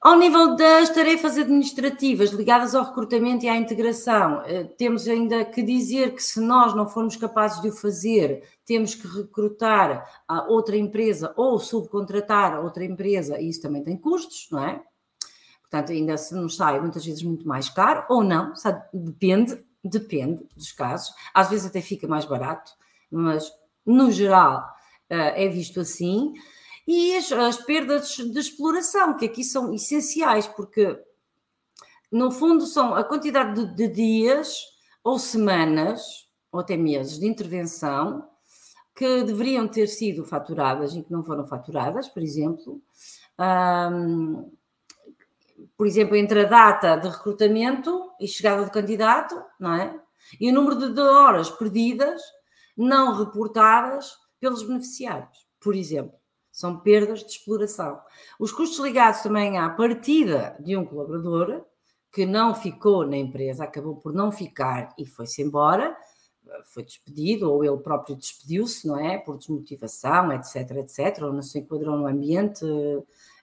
Ao 0.02 0.18
nível 0.18 0.56
das 0.56 0.90
tarefas 0.90 1.38
administrativas 1.38 2.30
ligadas 2.30 2.74
ao 2.74 2.86
recrutamento 2.86 3.44
e 3.44 3.50
à 3.50 3.58
integração, 3.58 4.42
eh, 4.46 4.64
temos 4.64 5.06
ainda 5.10 5.44
que 5.44 5.62
dizer 5.62 6.16
que 6.16 6.24
se 6.24 6.40
nós 6.40 6.74
não 6.74 6.88
formos 6.88 7.18
capazes 7.18 7.62
de 7.62 7.68
o 7.68 7.74
fazer, 7.74 8.48
temos 8.66 8.96
que 8.96 9.06
recrutar 9.06 10.10
a 10.26 10.46
outra 10.46 10.78
empresa 10.78 11.34
ou 11.36 11.60
subcontratar 11.60 12.54
a 12.54 12.62
outra 12.62 12.86
empresa, 12.86 13.42
e 13.42 13.50
isso 13.50 13.62
também 13.62 13.84
tem 13.84 13.98
custos, 13.98 14.48
não 14.50 14.64
é? 14.64 14.82
Portanto, 15.64 15.92
ainda 15.92 16.16
se 16.16 16.34
nos 16.34 16.56
sai 16.56 16.80
muitas 16.80 17.06
vezes 17.06 17.22
muito 17.22 17.46
mais 17.46 17.68
caro, 17.68 18.06
ou 18.08 18.24
não, 18.24 18.56
sabe? 18.56 18.82
depende, 18.94 19.62
depende 19.84 20.48
dos 20.56 20.72
casos. 20.72 21.14
Às 21.34 21.50
vezes 21.50 21.66
até 21.66 21.82
fica 21.82 22.08
mais 22.08 22.24
barato, 22.24 22.72
mas 23.12 23.52
no 23.86 24.10
geral 24.14 24.66
eh, 25.10 25.44
é 25.44 25.50
visto 25.50 25.82
assim 25.82 26.34
e 26.92 27.16
as, 27.16 27.32
as 27.32 27.58
perdas 27.58 28.16
de 28.16 28.40
exploração, 28.40 29.16
que 29.16 29.26
aqui 29.26 29.44
são 29.44 29.72
essenciais, 29.72 30.48
porque 30.48 31.00
no 32.12 32.32
fundo 32.32 32.66
são 32.66 32.96
a 32.96 33.04
quantidade 33.04 33.64
de, 33.64 33.76
de 33.76 33.88
dias 33.88 34.58
ou 35.04 35.20
semanas, 35.20 36.02
ou 36.52 36.62
até 36.62 36.76
meses, 36.76 37.20
de 37.20 37.28
intervenção 37.28 38.28
que 38.96 39.22
deveriam 39.22 39.68
ter 39.68 39.86
sido 39.86 40.26
faturadas 40.26 40.96
e 40.96 41.04
que 41.04 41.12
não 41.12 41.24
foram 41.24 41.46
faturadas, 41.46 42.10
por 42.10 42.24
exemplo. 42.24 42.82
Um, 43.40 44.52
por 45.78 45.86
exemplo, 45.86 46.16
entre 46.16 46.42
a 46.42 46.46
data 46.46 46.96
de 46.96 47.08
recrutamento 47.08 48.12
e 48.20 48.28
chegada 48.28 48.66
do 48.66 48.72
candidato, 48.72 49.40
não 49.60 49.76
é? 49.76 49.96
E 50.42 50.50
o 50.50 50.54
número 50.56 50.92
de 50.92 51.02
horas 51.02 51.52
perdidas 51.52 52.20
não 52.76 53.14
reportadas 53.14 54.18
pelos 54.40 54.64
beneficiários, 54.64 55.48
por 55.60 55.76
exemplo 55.76 56.19
são 56.60 56.78
perdas 56.78 57.20
de 57.22 57.32
exploração. 57.32 57.98
Os 58.38 58.52
custos 58.52 58.80
ligados 58.80 59.22
também 59.22 59.58
à 59.58 59.70
partida 59.70 60.58
de 60.60 60.76
um 60.76 60.86
colaborador 60.86 61.64
que 62.12 62.26
não 62.26 62.54
ficou 62.54 63.08
na 63.08 63.16
empresa, 63.16 63.64
acabou 63.64 63.96
por 63.96 64.12
não 64.12 64.30
ficar 64.30 64.94
e 64.98 65.06
foi-se 65.06 65.42
embora, 65.42 65.96
foi 66.66 66.84
despedido, 66.84 67.50
ou 67.50 67.64
ele 67.64 67.78
próprio 67.78 68.16
despediu-se, 68.16 68.88
não 68.88 69.00
é? 69.00 69.18
Por 69.20 69.38
desmotivação, 69.38 70.34
etc, 70.34 70.72
etc, 70.78 71.24
ou 71.24 71.32
não 71.32 71.42
se 71.42 71.60
enquadrou 71.60 71.96
no 71.96 72.08
ambiente, 72.08 72.66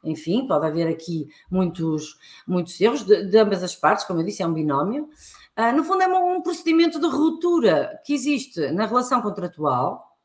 enfim, 0.04 0.46
pode 0.46 0.66
haver 0.66 0.86
aqui 0.86 1.28
muitos, 1.50 2.18
muitos 2.46 2.78
erros 2.78 3.02
de, 3.02 3.24
de 3.24 3.38
ambas 3.38 3.62
as 3.62 3.74
partes, 3.74 4.04
como 4.04 4.20
eu 4.20 4.24
disse, 4.24 4.42
é 4.42 4.46
um 4.46 4.52
binómio. 4.52 5.08
Uh, 5.56 5.74
no 5.74 5.84
fundo, 5.84 6.02
é 6.02 6.08
um 6.08 6.42
procedimento 6.42 7.00
de 7.00 7.06
ruptura 7.06 7.98
que 8.04 8.12
existe 8.12 8.70
na 8.72 8.84
relação 8.84 9.22
contratual 9.22 10.18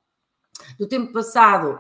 do 0.77 0.87
tempo 0.87 1.13
passado 1.13 1.79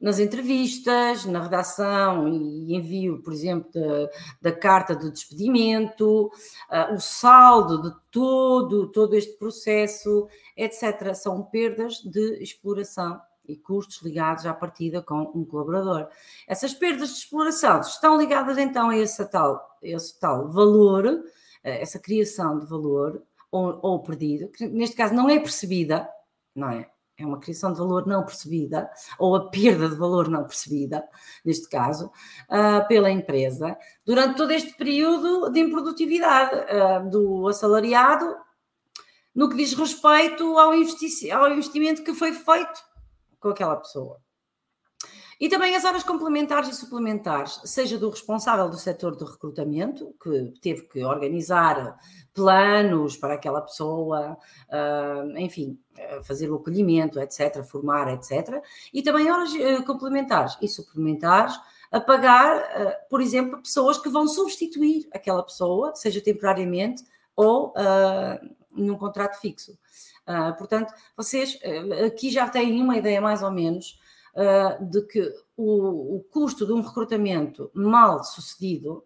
nas 0.00 0.18
entrevistas, 0.18 1.26
na 1.26 1.42
redação 1.42 2.26
e 2.26 2.74
envio, 2.74 3.22
por 3.22 3.32
exemplo, 3.32 3.70
da, 3.70 4.50
da 4.50 4.52
carta 4.52 4.96
de 4.96 5.10
despedimento, 5.10 6.26
uh, 6.26 6.94
o 6.94 6.98
saldo 6.98 7.82
de 7.82 7.96
todo, 8.10 8.90
todo 8.90 9.14
este 9.14 9.36
processo, 9.36 10.26
etc. 10.56 11.14
São 11.14 11.42
perdas 11.42 11.98
de 11.98 12.42
exploração 12.42 13.20
e 13.46 13.56
custos 13.56 14.00
ligados 14.02 14.46
à 14.46 14.54
partida 14.54 15.02
com 15.02 15.30
um 15.34 15.44
colaborador. 15.44 16.08
Essas 16.48 16.72
perdas 16.72 17.10
de 17.10 17.18
exploração 17.18 17.80
estão 17.80 18.16
ligadas 18.16 18.56
então 18.56 18.88
a 18.88 18.96
esse 18.96 19.24
tal, 19.26 19.78
esse 19.82 20.18
tal 20.18 20.48
valor, 20.48 21.04
uh, 21.06 21.22
essa 21.62 21.98
criação 21.98 22.58
de 22.58 22.66
valor 22.66 23.22
ou, 23.52 23.78
ou 23.82 24.02
perdido, 24.02 24.48
que 24.48 24.66
neste 24.66 24.96
caso 24.96 25.12
não 25.12 25.28
é 25.28 25.38
percebida, 25.38 26.08
não 26.54 26.70
é? 26.70 26.88
É 27.22 27.26
uma 27.26 27.40
criação 27.40 27.72
de 27.72 27.78
valor 27.78 28.06
não 28.06 28.24
percebida, 28.24 28.90
ou 29.18 29.34
a 29.36 29.50
perda 29.50 29.88
de 29.88 29.94
valor 29.94 30.28
não 30.28 30.44
percebida, 30.44 31.02
neste 31.44 31.68
caso, 31.68 32.06
uh, 32.06 32.86
pela 32.88 33.10
empresa, 33.10 33.76
durante 34.04 34.36
todo 34.36 34.50
este 34.50 34.76
período 34.76 35.50
de 35.50 35.60
improdutividade 35.60 36.54
uh, 36.54 37.10
do 37.10 37.48
assalariado, 37.48 38.36
no 39.34 39.48
que 39.48 39.56
diz 39.56 39.74
respeito 39.74 40.58
ao, 40.58 40.74
investi 40.74 41.30
ao 41.30 41.50
investimento 41.50 42.02
que 42.02 42.14
foi 42.14 42.32
feito 42.32 42.80
com 43.38 43.48
aquela 43.48 43.76
pessoa. 43.76 44.20
E 45.40 45.48
também 45.48 45.74
as 45.74 45.86
horas 45.86 46.02
complementares 46.02 46.68
e 46.68 46.74
suplementares, 46.74 47.62
seja 47.64 47.96
do 47.96 48.10
responsável 48.10 48.68
do 48.68 48.76
setor 48.76 49.16
de 49.16 49.24
recrutamento, 49.24 50.14
que 50.22 50.52
teve 50.60 50.82
que 50.82 51.02
organizar 51.02 51.98
planos 52.34 53.16
para 53.16 53.34
aquela 53.34 53.62
pessoa, 53.62 54.36
uh, 54.68 55.38
enfim, 55.38 55.78
fazer 56.24 56.50
o 56.50 56.56
acolhimento, 56.56 57.18
etc., 57.18 57.62
formar, 57.64 58.12
etc., 58.12 58.62
e 58.92 59.02
também 59.02 59.30
horas 59.30 59.50
uh, 59.54 59.82
complementares 59.86 60.58
e 60.60 60.68
suplementares 60.68 61.58
a 61.90 61.98
pagar, 61.98 62.58
uh, 62.58 63.08
por 63.08 63.22
exemplo, 63.22 63.62
pessoas 63.62 63.96
que 63.96 64.10
vão 64.10 64.28
substituir 64.28 65.08
aquela 65.10 65.42
pessoa, 65.42 65.94
seja 65.94 66.20
temporariamente 66.20 67.02
ou 67.34 67.72
num 68.72 68.98
contrato 68.98 69.40
fixo. 69.40 69.78
portanto, 70.58 70.92
vocês 71.16 71.58
aqui 72.06 72.30
já 72.30 72.46
têm 72.46 72.82
uma 72.82 72.98
ideia 72.98 73.18
mais 73.18 73.42
ou 73.42 73.50
menos 73.50 73.98
uh, 74.34 74.84
de 74.84 75.02
que 75.02 75.32
o, 75.56 76.16
o 76.16 76.20
custo 76.30 76.66
de 76.66 76.72
um 76.72 76.80
recrutamento 76.80 77.70
mal 77.74 78.22
sucedido, 78.24 79.04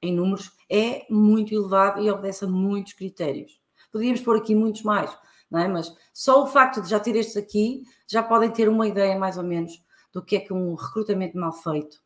em 0.00 0.14
números, 0.14 0.50
é 0.68 1.06
muito 1.10 1.54
elevado 1.54 2.00
e 2.00 2.10
obedece 2.10 2.44
a 2.44 2.48
muitos 2.48 2.92
critérios. 2.92 3.60
Podíamos 3.92 4.20
pôr 4.20 4.36
aqui 4.36 4.54
muitos 4.54 4.82
mais, 4.82 5.16
não 5.50 5.60
é? 5.60 5.68
mas 5.68 5.94
só 6.12 6.42
o 6.42 6.46
facto 6.46 6.80
de 6.80 6.88
já 6.88 6.98
ter 6.98 7.14
estes 7.14 7.36
aqui 7.36 7.84
já 8.06 8.22
podem 8.22 8.50
ter 8.50 8.68
uma 8.68 8.88
ideia 8.88 9.18
mais 9.18 9.36
ou 9.36 9.44
menos 9.44 9.84
do 10.12 10.22
que 10.22 10.36
é 10.36 10.40
que 10.40 10.52
um 10.52 10.74
recrutamento 10.74 11.36
mal 11.38 11.52
feito 11.52 12.02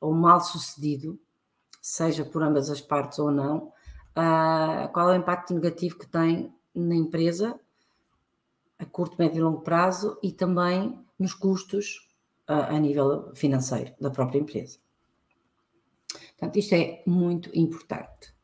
ou 0.00 0.12
mal 0.14 0.40
sucedido, 0.40 1.18
seja 1.82 2.24
por 2.24 2.42
ambas 2.42 2.70
as 2.70 2.80
partes 2.80 3.18
ou 3.18 3.30
não, 3.30 3.72
uh, 4.16 4.90
qual 4.92 5.10
é 5.10 5.16
o 5.16 5.20
impacto 5.20 5.54
negativo 5.54 5.98
que 5.98 6.06
tem 6.06 6.54
na 6.74 6.94
empresa 6.94 7.58
a 8.78 8.84
curto, 8.86 9.16
médio 9.18 9.38
e 9.38 9.42
longo 9.42 9.60
prazo 9.60 10.18
e 10.22 10.32
também 10.32 10.98
nos 11.18 11.34
custos 11.34 12.08
a, 12.50 12.78
nível 12.78 13.30
financeiro 13.34 13.92
da 14.00 14.10
própria 14.10 14.38
empresa. 14.38 14.78
Portanto, 16.38 16.58
isto 16.58 16.74
é 16.74 17.02
muito 17.06 17.50
importante. 17.54 18.34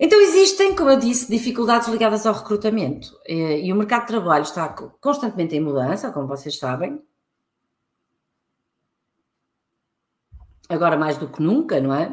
Então, 0.00 0.20
existem, 0.20 0.74
como 0.74 0.90
eu 0.90 0.98
disse, 0.98 1.30
dificuldades 1.30 1.88
ligadas 1.88 2.26
ao 2.26 2.34
recrutamento 2.34 3.16
eh, 3.24 3.60
e 3.60 3.72
o 3.72 3.76
mercado 3.76 4.02
de 4.02 4.08
trabalho 4.08 4.42
está 4.42 4.68
constantemente 5.00 5.54
em 5.54 5.60
mudança, 5.60 6.10
como 6.10 6.26
vocês 6.26 6.58
sabem. 6.58 7.00
Agora 10.68 10.96
mais 10.96 11.18
do 11.18 11.28
que 11.28 11.42
nunca, 11.42 11.80
não 11.80 11.94
é? 11.94 12.10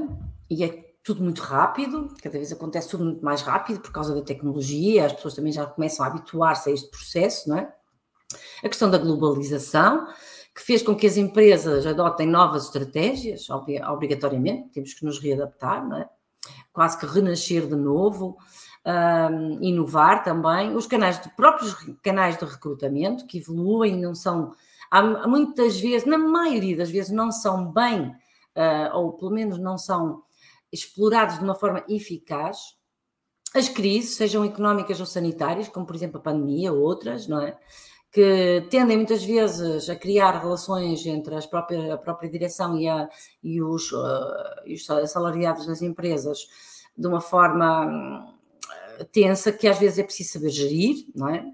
E 0.50 0.64
é 0.64 0.90
tudo 1.04 1.24
muito 1.24 1.42
rápido, 1.42 2.14
cada 2.22 2.38
vez 2.38 2.52
acontece 2.52 2.90
tudo 2.90 3.06
muito 3.06 3.26
mais 3.26 3.42
rápido 3.42 3.80
por 3.80 3.92
causa 3.92 4.14
da 4.14 4.22
tecnologia, 4.22 5.06
as 5.06 5.14
pessoas 5.14 5.34
também 5.34 5.52
já 5.52 5.66
começam 5.66 6.06
a 6.06 6.10
habituar-se 6.10 6.70
a 6.70 6.74
este 6.74 6.90
processo, 6.90 7.50
não 7.50 7.58
é? 7.58 7.74
A 8.64 8.70
questão 8.70 8.92
da 8.92 8.98
globalização, 8.98 10.08
que 10.60 10.66
fez 10.66 10.84
com 10.84 10.94
que 10.94 11.08
as 11.08 11.16
empresas 11.16 11.88
adotem 11.88 12.28
novas 12.28 12.66
estratégias, 12.66 13.48
obrigatoriamente, 13.50 14.68
temos 14.74 14.94
que 14.94 15.06
nos 15.06 15.18
readaptar, 15.18 15.88
não 15.88 15.98
é? 15.98 16.10
quase 16.74 17.00
que 17.00 17.06
renascer 17.06 17.66
de 17.66 17.78
novo, 17.78 18.38
um, 18.86 19.64
inovar 19.64 20.22
também. 20.22 20.76
Os 20.76 20.86
canais, 20.86 21.22
de, 21.22 21.30
próprios 21.30 21.74
canais 22.04 22.38
de 22.38 22.44
recrutamento 22.44 23.26
que 23.26 23.38
evoluem 23.38 23.96
não 23.96 24.14
são, 24.14 24.54
há, 24.92 25.26
muitas 25.30 25.80
vezes, 25.80 26.06
na 26.06 26.18
maioria 26.18 26.76
das 26.76 26.90
vezes, 26.90 27.10
não 27.10 27.32
são 27.32 27.72
bem, 27.72 28.10
uh, 28.10 28.98
ou 28.98 29.14
pelo 29.14 29.32
menos 29.32 29.58
não 29.58 29.78
são 29.78 30.24
explorados 30.74 31.38
de 31.38 31.44
uma 31.46 31.56
forma 31.56 31.86
eficaz. 31.88 32.76
As 33.56 33.70
crises, 33.70 34.18
sejam 34.18 34.44
económicas 34.44 35.00
ou 35.00 35.06
sanitárias, 35.06 35.70
como 35.70 35.86
por 35.86 35.96
exemplo 35.96 36.20
a 36.20 36.24
pandemia 36.24 36.74
ou 36.74 36.82
outras, 36.82 37.30
não 37.30 37.42
é? 37.42 37.58
Que 38.12 38.66
tendem 38.70 38.98
muitas 38.98 39.24
vezes 39.24 39.90
a 39.90 39.96
criar 39.96 40.40
relações 40.40 41.06
entre 41.06 41.36
as 41.36 41.46
próprias, 41.46 41.90
a 41.92 41.98
própria 41.98 42.30
direção 42.30 42.78
e, 42.78 42.88
a, 42.88 43.08
e, 43.44 43.62
os, 43.62 43.92
uh, 43.92 44.74
os 44.74 44.90
assalariados 44.90 45.68
das 45.68 45.82
empresas 45.82 46.48
de 46.98 47.08
uma 47.08 47.22
forma 47.22 48.26
uh, 49.00 49.06
tensa 49.12 49.52
que 49.52 49.68
às 49.68 49.78
vezes 49.78 50.00
é 50.00 50.04
preciso 50.04 50.34
saber 50.34 50.50
gerir, 50.50 51.06
não 51.16 51.30
é? 51.30 51.46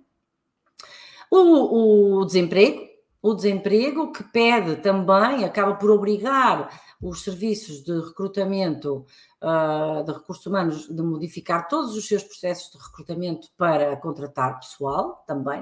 O, 1.29 2.19
o 2.19 2.25
desemprego, 2.25 2.87
o 3.21 3.33
desemprego 3.33 4.13
que 4.13 4.23
pede 4.23 4.77
também, 4.77 5.43
acaba 5.43 5.75
por 5.75 5.91
obrigar 5.91 6.81
os 7.01 7.23
serviços 7.23 7.83
de 7.83 7.91
recrutamento 7.99 9.05
uh, 9.43 10.03
de 10.05 10.11
recursos 10.13 10.45
humanos 10.45 10.87
de 10.87 11.01
modificar 11.01 11.67
todos 11.67 11.97
os 11.97 12.07
seus 12.07 12.23
processos 12.23 12.71
de 12.71 12.77
recrutamento 12.77 13.49
para 13.57 13.97
contratar 13.97 14.59
pessoal 14.59 15.21
também 15.27 15.61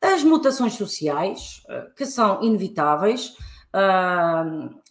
as 0.00 0.22
mutações 0.22 0.74
sociais, 0.74 1.62
eh, 1.68 1.90
que 1.96 2.06
são 2.06 2.42
inevitáveis, 2.42 3.36
ah, 3.72 4.44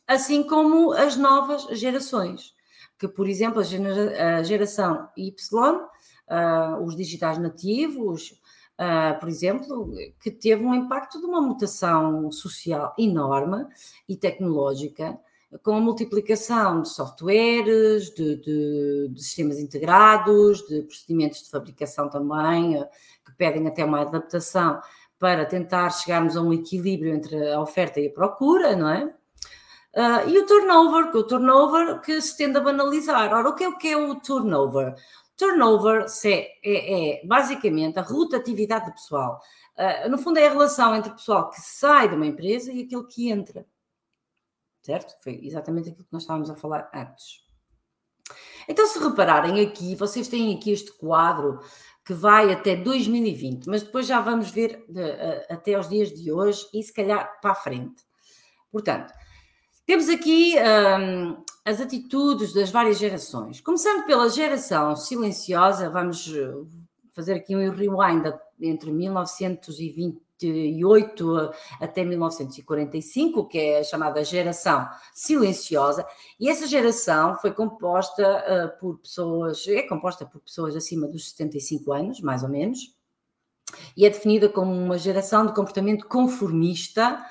assim 0.08 0.44
como 0.44 0.92
as 0.94 1.16
novas 1.18 1.64
gerações, 1.78 2.54
que, 3.00 3.08
por 3.08 3.28
exemplo, 3.28 3.62
a 3.62 4.44
geração 4.44 5.10
Y, 5.18 5.80
ah, 6.30 6.80
os 6.82 6.96
digitais 6.96 7.38
nativos, 7.38 8.40
por 9.22 9.30
exemplo, 9.30 9.94
que 10.20 10.30
teve 10.30 10.66
um 10.66 10.74
impacto 10.74 11.20
de 11.20 11.26
uma 11.26 11.40
mutação 11.40 12.30
social 12.30 12.94
enorme 13.00 13.66
e 14.08 14.18
tecnológica, 14.18 15.18
com 15.64 15.76
a 15.76 15.80
multiplicação 15.80 16.82
de 16.82 16.90
softwares, 16.90 18.14
de, 18.14 18.36
de, 18.38 19.10
de, 19.10 19.24
sistemas 19.24 19.60
integrados, 19.60 20.66
de 20.68 20.82
procedimentos 20.82 21.44
de 21.44 21.50
fabricação 21.50 22.10
também, 22.10 22.84
que 23.26 23.32
pedem 23.38 23.68
até 23.68 23.86
uma 23.86 24.02
adaptação 24.02 24.80
para 25.20 25.46
tentar 25.46 25.90
chegarmos 25.92 26.36
a 26.36 26.42
um 26.42 26.54
equilíbrio 26.54 27.14
entre 27.14 27.52
a 27.52 27.62
oferta 27.62 28.00
e 28.00 28.08
a 28.08 28.12
procura, 28.12 28.76
não 28.76 28.90
é? 28.90 29.06
Uh, 29.96 30.28
e 30.28 30.38
o 30.38 30.46
turnover, 30.46 31.10
que 31.10 31.18
o 31.18 31.24
turnover 31.24 32.02
que 32.02 32.22
se 32.22 32.36
tende 32.36 32.58
a 32.58 32.62
banalizar. 32.62 33.34
Ora, 33.34 33.50
o 33.50 33.56
que 33.56 33.64
é 33.64 33.70
o, 33.70 33.78
que 33.78 33.88
é 33.88 33.98
o 33.98 34.16
turnover? 34.16 34.94
Turnover 35.38 36.06
é, 36.26 36.52
é, 36.64 37.22
é 37.22 37.26
basicamente 37.26 37.98
a 37.98 38.02
rotatividade 38.02 38.88
do 38.88 38.92
pessoal. 38.92 39.40
Uh, 39.78 40.10
no 40.10 40.18
fundo, 40.18 40.38
é 40.38 40.48
a 40.48 40.52
relação 40.52 40.94
entre 40.96 41.12
o 41.12 41.16
pessoal 41.16 41.50
que 41.50 41.62
sai 41.62 42.10
de 42.10 42.16
uma 42.16 42.26
empresa 42.26 42.74
e 42.74 42.84
aquele 42.84 43.06
que 43.06 43.30
entra. 43.30 43.66
Certo? 44.86 45.16
Foi 45.24 45.40
exatamente 45.42 45.90
aquilo 45.90 46.06
que 46.06 46.14
nós 46.14 46.22
estávamos 46.22 46.48
a 46.48 46.56
falar 46.56 46.92
antes. 46.94 47.44
Então, 48.70 48.86
se 48.86 49.00
repararem 49.00 49.60
aqui, 49.66 49.96
vocês 49.96 50.28
têm 50.28 50.56
aqui 50.56 50.72
este 50.72 50.92
quadro 50.92 51.60
que 52.06 52.14
vai 52.14 52.54
até 52.54 52.76
2020, 52.76 53.66
mas 53.66 53.82
depois 53.82 54.06
já 54.06 54.20
vamos 54.20 54.52
ver 54.52 54.86
de, 54.88 55.02
uh, 55.02 55.46
até 55.50 55.80
os 55.80 55.90
dias 55.90 56.14
de 56.14 56.32
hoje 56.32 56.68
e 56.72 56.84
se 56.84 56.94
calhar 56.94 57.42
para 57.42 57.54
a 57.54 57.56
frente. 57.56 58.04
Portanto, 58.72 59.12
temos 59.88 60.08
aqui 60.08 60.54
um, 60.60 61.44
as 61.66 61.82
atitudes 61.82 62.54
das 62.54 62.70
várias 62.70 63.00
gerações. 63.00 63.62
Começando 63.62 64.06
pela 64.06 64.30
geração 64.30 64.96
silenciosa, 64.96 65.90
vamos 65.90 66.32
eh, 66.32 66.54
fazer 67.12 67.34
aqui 67.34 67.56
um 67.56 67.72
rewind 67.72 68.32
entre 68.62 68.92
1920 68.92 70.25
1928 70.42 71.52
até 71.80 72.04
1945, 72.04 73.48
que 73.48 73.58
é 73.58 73.80
a 73.80 73.84
chamada 73.84 74.24
geração 74.24 74.88
silenciosa, 75.14 76.06
e 76.40 76.50
essa 76.50 76.68
geração 76.68 77.36
foi 77.38 77.52
composta 77.52 78.24
uh, 78.24 78.80
por 78.80 79.00
pessoas, 79.00 79.66
é 79.68 79.82
composta 79.84 80.26
por 80.26 80.42
pessoas 80.42 80.76
acima 80.76 81.08
dos 81.08 81.30
75 81.30 81.94
anos, 81.94 82.22
mais 82.22 82.44
ou 82.44 82.50
menos, 82.50 82.96
e 83.96 84.06
é 84.06 84.10
definida 84.10 84.50
como 84.50 84.72
uma 84.72 84.98
geração 84.98 85.46
de 85.46 85.54
comportamento 85.54 86.08
conformista, 86.08 87.26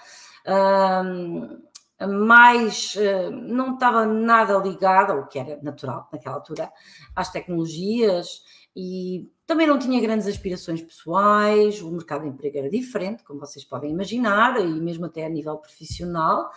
uh, 0.47 1.75
mais 2.09 2.97
uh, 2.97 3.31
não 3.31 3.75
estava 3.75 4.05
nada 4.05 4.57
ligada, 4.59 5.15
o 5.15 5.27
que 5.27 5.39
era 5.39 5.61
natural 5.63 6.09
naquela 6.13 6.37
altura, 6.37 6.73
às 7.15 7.31
tecnologias 7.31 8.43
e 8.75 9.31
também 9.47 9.67
não 9.67 9.79
tinha 9.79 10.01
grandes 10.01 10.27
aspirações 10.27 10.81
pessoais, 10.81 11.83
o 11.83 11.91
mercado 11.91 12.23
de 12.23 12.29
emprego 12.29 12.59
era 12.59 12.71
diferente, 12.71 13.23
como 13.23 13.41
vocês 13.41 13.65
podem 13.65 13.91
imaginar, 13.91 14.61
e 14.61 14.81
mesmo 14.81 15.07
até 15.07 15.27
a 15.27 15.29
nível 15.29 15.57
profissional, 15.59 16.51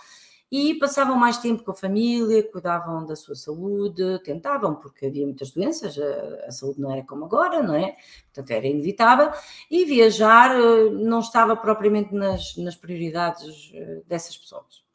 e 0.50 0.76
passavam 0.76 1.17
mais 1.17 1.38
tempo 1.38 1.63
com 1.63 1.71
a 1.71 1.76
família, 1.76 2.41
cuidavam 2.50 3.06
da 3.06 3.15
sua 3.15 3.36
saúde, 3.36 4.21
tentavam, 4.23 4.76
porque 4.76 5.08
havia 5.08 5.26
muitas 5.26 5.52
doenças, 5.52 5.97
a, 6.00 6.47
a 6.47 6.52
saúde 6.52 6.80
não 6.80 6.91
era 6.91 7.04
como 7.04 7.26
agora, 7.26 7.62
não 7.62 7.76
é? 7.76 7.97
Portanto, 8.34 8.52
era 8.52 8.65
inevitável, 8.65 9.32
e 9.69 9.84
viajar 9.84 10.56
eh, 10.56 10.89
não 10.89 11.19
estava 11.19 11.56
propriamente 11.58 12.13
nas, 12.13 12.56
nas 12.56 12.76
prioridades 12.76 13.71
eh, 13.73 14.02
dessas 14.08 14.38
pessoas. 14.38 14.87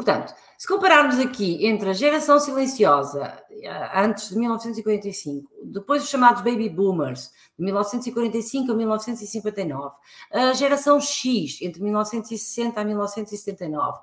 Portanto, 0.00 0.34
se 0.56 0.66
compararmos 0.66 1.18
aqui 1.18 1.66
entre 1.66 1.90
a 1.90 1.92
geração 1.92 2.40
silenciosa 2.40 3.38
eh, 3.50 3.90
antes 3.94 4.30
de 4.30 4.38
1945, 4.38 5.46
depois 5.62 6.02
os 6.02 6.08
chamados 6.08 6.40
baby 6.40 6.70
boomers, 6.70 7.30
de 7.58 7.62
1945 7.62 8.72
a 8.72 8.74
1959, 8.74 9.94
a 10.32 10.54
geração 10.54 10.98
X, 10.98 11.60
entre 11.60 11.82
1960 11.82 12.80
a 12.80 12.82
1979, 12.82 13.98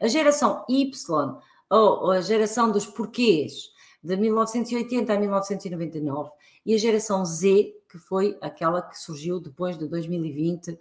a 0.00 0.08
geração 0.08 0.64
Y, 0.66 1.38
ou 1.68 2.10
a 2.10 2.22
geração 2.22 2.72
dos 2.72 2.86
porquês, 2.86 3.70
de 4.02 4.16
1980 4.16 5.12
a 5.12 5.18
1999, 5.18 6.30
e 6.64 6.74
a 6.74 6.78
geração 6.78 7.22
Z, 7.22 7.70
que 7.90 7.98
foi 7.98 8.38
aquela 8.40 8.80
que 8.80 8.98
surgiu 8.98 9.38
depois 9.38 9.76
de 9.76 9.86
2020 9.88 10.78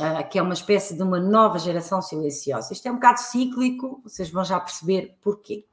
uh, 0.00 0.28
que 0.28 0.38
é 0.38 0.42
uma 0.42 0.54
espécie 0.54 0.96
de 0.96 1.02
uma 1.02 1.20
nova 1.20 1.58
geração 1.58 2.00
silenciosa. 2.00 2.72
Isto 2.72 2.88
é 2.88 2.90
um 2.90 2.94
bocado 2.94 3.20
cíclico, 3.20 4.00
vocês 4.02 4.30
vão 4.30 4.44
já 4.44 4.58
perceber 4.58 5.16
porquê. 5.20 5.66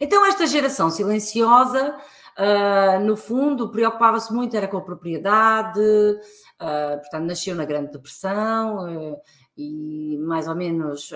Então, 0.00 0.26
esta 0.26 0.46
geração 0.46 0.90
silenciosa, 0.90 1.96
uh, 2.36 3.00
no 3.04 3.16
fundo, 3.16 3.70
preocupava-se 3.70 4.32
muito 4.32 4.56
era 4.56 4.68
com 4.68 4.76
a 4.76 4.82
propriedade, 4.82 5.80
uh, 5.80 6.98
portanto, 7.00 7.24
nasceu 7.24 7.54
na 7.54 7.64
Grande 7.64 7.92
Depressão, 7.92 9.16
e 9.56 10.18
mais 10.18 10.46
ou 10.48 10.54
menos 10.54 11.10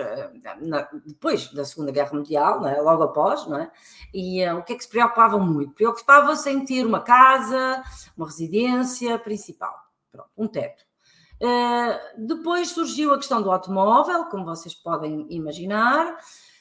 depois 1.05 1.53
da 1.53 1.63
Segunda 1.63 1.91
Guerra 1.91 2.13
Mundial, 2.13 2.65
é? 2.65 2.81
logo 2.81 3.03
após, 3.03 3.45
não 3.45 3.59
é? 3.59 3.71
E 4.11 4.43
o 4.49 4.63
que 4.63 4.73
é 4.73 4.75
que 4.75 4.83
se 4.83 4.89
preocupavam 4.89 5.39
muito? 5.39 5.75
Preocupavam-se 5.75 6.49
em 6.49 6.65
ter 6.65 6.83
uma 6.83 7.01
casa, 7.01 7.83
uma 8.17 8.25
residência 8.25 9.19
principal, 9.19 9.75
Pronto, 10.11 10.29
um 10.35 10.47
teto. 10.47 10.90
Uh, 11.41 12.25
depois 12.27 12.69
surgiu 12.69 13.13
a 13.13 13.17
questão 13.17 13.41
do 13.41 13.51
automóvel, 13.51 14.25
como 14.25 14.45
vocês 14.45 14.75
podem 14.75 15.25
imaginar. 15.29 16.17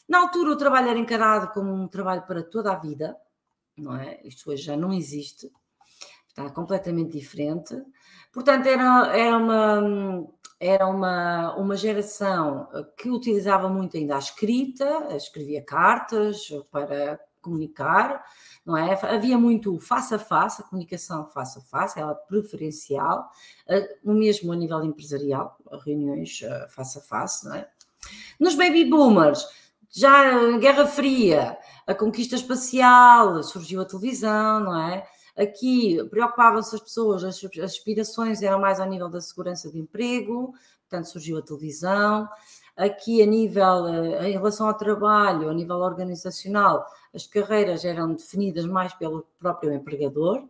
Na 0.09 0.21
altura 0.21 0.53
o 0.53 0.57
trabalho 0.57 0.89
era 0.89 0.99
encarado 0.99 1.53
como 1.53 1.71
um 1.71 1.87
trabalho 1.87 2.23
para 2.23 2.43
toda 2.43 2.73
a 2.73 2.79
vida, 2.79 3.15
não 3.77 3.95
é? 3.95 4.21
Isto 4.25 4.51
hoje 4.51 4.63
já 4.63 4.77
não 4.77 4.93
existe, 4.93 5.53
está 6.29 6.49
completamente 6.51 7.13
diferente. 7.13 7.77
Portanto, 8.33 8.67
era, 8.67 9.17
era 9.17 9.37
uma 9.37 10.27
era 10.63 10.87
uma, 10.87 11.57
uma 11.57 11.75
geração 11.75 12.69
que 12.99 13.09
utilizava 13.09 13.67
muito 13.71 13.97
ainda 13.97 14.17
a 14.17 14.19
escrita, 14.19 15.09
escrevia 15.17 15.65
cartas 15.65 16.49
para 16.71 17.19
comunicar, 17.41 18.25
não 18.65 18.77
é? 18.77 18.99
Havia 19.03 19.39
muito 19.39 19.79
face 19.79 20.15
a 20.15 20.19
face, 20.19 20.63
a 20.63 20.65
comunicação 20.65 21.29
face 21.29 21.59
a 21.59 21.63
face, 21.63 21.99
ela 21.99 22.15
preferencial, 22.15 23.31
o 24.05 24.13
mesmo 24.13 24.53
a 24.53 24.57
nível 24.57 24.85
empresarial, 24.85 25.57
reuniões 25.85 26.41
eh, 26.43 26.67
face 26.69 26.99
a 26.99 27.03
face, 27.03 27.47
não 27.47 27.55
é? 27.55 27.69
Nos 28.39 28.55
baby 28.55 28.85
boomers, 28.85 29.47
já 29.91 30.57
Guerra 30.59 30.87
Fria, 30.87 31.59
a 31.87 31.95
conquista 31.95 32.37
espacial, 32.37 33.43
surgiu 33.43 33.81
a 33.81 33.85
televisão, 33.85 34.61
não 34.61 34.81
é? 34.81 35.07
Aqui 35.37 35.99
preocupavam-se 36.09 36.75
as 36.75 36.81
pessoas, 36.81 37.25
as, 37.25 37.43
aspirações 37.63 38.43
eram 38.43 38.61
mais 38.61 38.79
ao 38.79 38.89
nível 38.89 39.09
da 39.09 39.21
segurança 39.21 39.71
de 39.71 39.79
emprego, 39.79 40.55
portanto 40.89 41.07
surgiu 41.07 41.39
a 41.39 41.43
televisão. 41.43 42.29
Aqui, 42.81 43.23
a 43.23 43.27
nível, 43.27 43.87
eh, 43.89 44.31
em 44.31 44.33
relação 44.33 44.67
ao 44.67 44.73
trabalho, 44.73 45.51
a 45.51 45.53
nível 45.53 45.77
organizacional, 45.77 46.87
as 47.15 47.27
carreiras 47.27 47.85
eram 47.85 48.15
definidas 48.15 48.65
mais 48.65 48.95
pelo 48.95 49.27
próprio 49.39 49.75
empregador. 49.75 50.49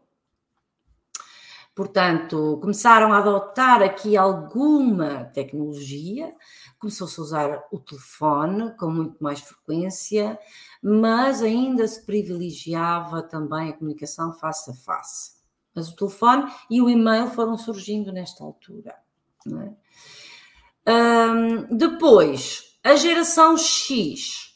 Portanto, 1.75 2.57
começaram 2.61 3.13
a 3.13 3.19
adotar 3.19 3.83
aqui 3.83 4.17
alguma 4.17 5.25
tecnologia, 5.25 6.33
começou-se 6.79 7.19
a 7.19 7.23
usar 7.25 7.65
o 7.73 7.81
telefone 7.81 8.77
com 8.77 8.91
muito 8.91 9.17
mais 9.19 9.41
frequência, 9.41 10.39
mas 10.81 11.43
ainda 11.43 11.89
se 11.89 12.07
privilegiava 12.07 13.23
também 13.23 13.71
a 13.71 13.73
comunicação 13.73 14.33
face 14.33 14.71
a 14.71 14.75
face. 14.75 15.33
Mas 15.75 15.89
o 15.89 15.97
telefone 15.97 16.49
e 16.71 16.81
o 16.81 16.89
e-mail 16.89 17.27
foram 17.29 17.59
surgindo 17.59 18.13
nesta 18.13 18.45
altura. 18.45 18.95
É? 19.49 19.73
Um, 20.87 21.77
depois, 21.77 22.79
a 22.83 22.97
geração 22.97 23.57
X, 23.57 24.51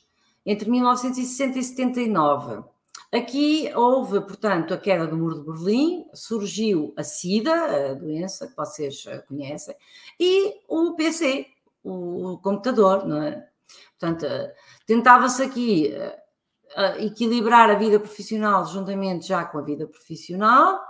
entre 0.45 0.71
1960 0.71 1.59
e 1.59 1.63
79. 1.63 2.65
Aqui 3.13 3.71
houve, 3.77 4.21
portanto, 4.23 4.75
a 4.75 4.79
queda 4.79 5.07
do 5.07 5.17
muro 5.17 5.39
de 5.39 5.45
Berlim, 5.45 6.05
surgiu 6.13 6.93
a 6.97 7.05
SIDA, 7.05 7.53
a 7.91 7.95
doença 7.95 8.49
que 8.49 8.57
vocês 8.57 9.05
eh, 9.07 9.19
conhecem, 9.19 9.77
e 10.19 10.61
o 10.67 10.97
PC, 10.97 11.47
o 11.85 12.39
computador, 12.43 13.07
não 13.07 13.23
é? 13.23 13.49
Portanto, 13.99 14.27
eh, 14.27 14.53
tentava-se 14.85 15.43
aqui 15.43 15.95
uh, 16.77 17.05
equilibrar 17.05 17.71
a 17.71 17.75
vida 17.75 18.01
profissional 18.01 18.67
juntamente 18.67 19.29
já 19.29 19.45
com 19.45 19.59
a 19.59 19.63
vida 19.63 19.87
profissional. 19.87 20.81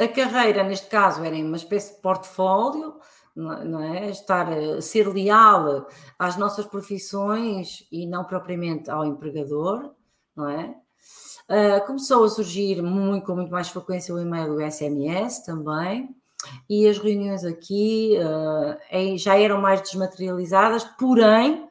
A 0.00 0.08
carreira, 0.08 0.64
neste 0.64 0.88
caso, 0.88 1.24
era 1.24 1.36
uma 1.36 1.56
espécie 1.56 1.94
de 1.94 2.00
portfólio, 2.00 2.98
não 3.38 3.80
é? 3.80 4.10
Estar, 4.10 4.52
a 4.52 4.80
ser 4.80 5.08
leal 5.08 5.86
às 6.18 6.36
nossas 6.36 6.66
profissões 6.66 7.86
e 7.90 8.06
não 8.06 8.24
propriamente 8.24 8.90
ao 8.90 9.04
empregador, 9.04 9.92
não 10.36 10.48
é? 10.48 10.74
Uh, 11.48 11.86
começou 11.86 12.24
a 12.24 12.28
surgir 12.28 12.82
muito, 12.82 13.24
com 13.24 13.34
muito 13.34 13.50
mais 13.50 13.68
frequência 13.68 14.14
o 14.14 14.20
e-mail 14.20 14.54
do 14.54 14.70
SMS 14.70 15.42
também 15.44 16.14
e 16.68 16.86
as 16.86 16.98
reuniões 16.98 17.44
aqui 17.44 18.16
uh, 18.18 19.16
já 19.16 19.38
eram 19.38 19.60
mais 19.60 19.80
desmaterializadas, 19.80 20.84
porém 20.98 21.67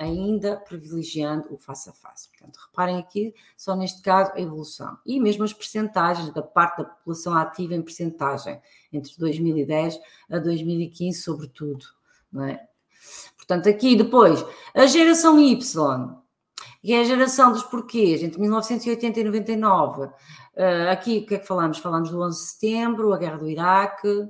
ainda 0.00 0.56
privilegiando 0.56 1.52
o 1.52 1.58
face 1.58 1.90
a 1.90 1.92
face. 1.92 2.28
Portanto, 2.30 2.58
reparem 2.66 2.96
aqui, 2.96 3.34
só 3.56 3.76
neste 3.76 4.00
caso, 4.00 4.32
a 4.34 4.40
evolução. 4.40 4.96
E 5.04 5.20
mesmo 5.20 5.44
as 5.44 5.52
percentagens 5.52 6.32
da 6.32 6.42
parte 6.42 6.78
da 6.78 6.84
população 6.84 7.36
ativa 7.36 7.74
em 7.74 7.82
percentagem, 7.82 8.60
entre 8.92 9.12
2010 9.18 10.00
a 10.30 10.38
2015, 10.38 11.20
sobretudo. 11.20 11.84
Não 12.32 12.44
é? 12.44 12.66
Portanto, 13.36 13.68
aqui 13.68 13.94
depois, 13.94 14.44
a 14.74 14.86
geração 14.86 15.38
Y, 15.38 16.16
que 16.82 16.92
é 16.92 17.00
a 17.00 17.04
geração 17.04 17.52
dos 17.52 17.62
porquês, 17.62 18.22
entre 18.22 18.40
1980 18.40 19.20
e 19.20 19.24
99, 19.24 20.10
Uh, 20.60 20.90
aqui 20.90 21.18
o 21.18 21.26
que 21.26 21.36
é 21.36 21.38
que 21.38 21.46
falamos? 21.46 21.78
Falamos 21.78 22.10
do 22.10 22.20
11 22.20 22.38
de 22.38 22.50
setembro, 22.50 23.14
a 23.14 23.18
guerra 23.18 23.38
do 23.38 23.48
Iraque. 23.48 24.28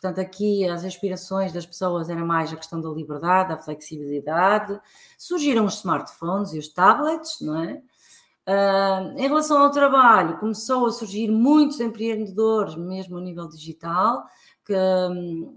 Portanto, 0.00 0.20
aqui 0.20 0.68
as 0.68 0.84
aspirações 0.84 1.52
das 1.52 1.64
pessoas 1.64 2.10
era 2.10 2.22
mais 2.22 2.52
a 2.52 2.56
questão 2.56 2.80
da 2.80 2.90
liberdade, 2.90 3.48
da 3.48 3.58
flexibilidade. 3.58 4.78
Surgiram 5.16 5.64
os 5.64 5.78
smartphones 5.78 6.52
e 6.52 6.58
os 6.58 6.68
tablets, 6.68 7.40
não 7.40 7.62
é? 7.62 7.82
Uh, 8.46 9.18
em 9.18 9.26
relação 9.26 9.60
ao 9.60 9.70
trabalho, 9.70 10.38
começou 10.38 10.86
a 10.86 10.92
surgir 10.92 11.28
muitos 11.28 11.80
empreendedores, 11.80 12.76
mesmo 12.76 13.16
a 13.16 13.20
nível 13.20 13.48
digital, 13.48 14.24
que 14.64 14.74
hum, 14.74 15.56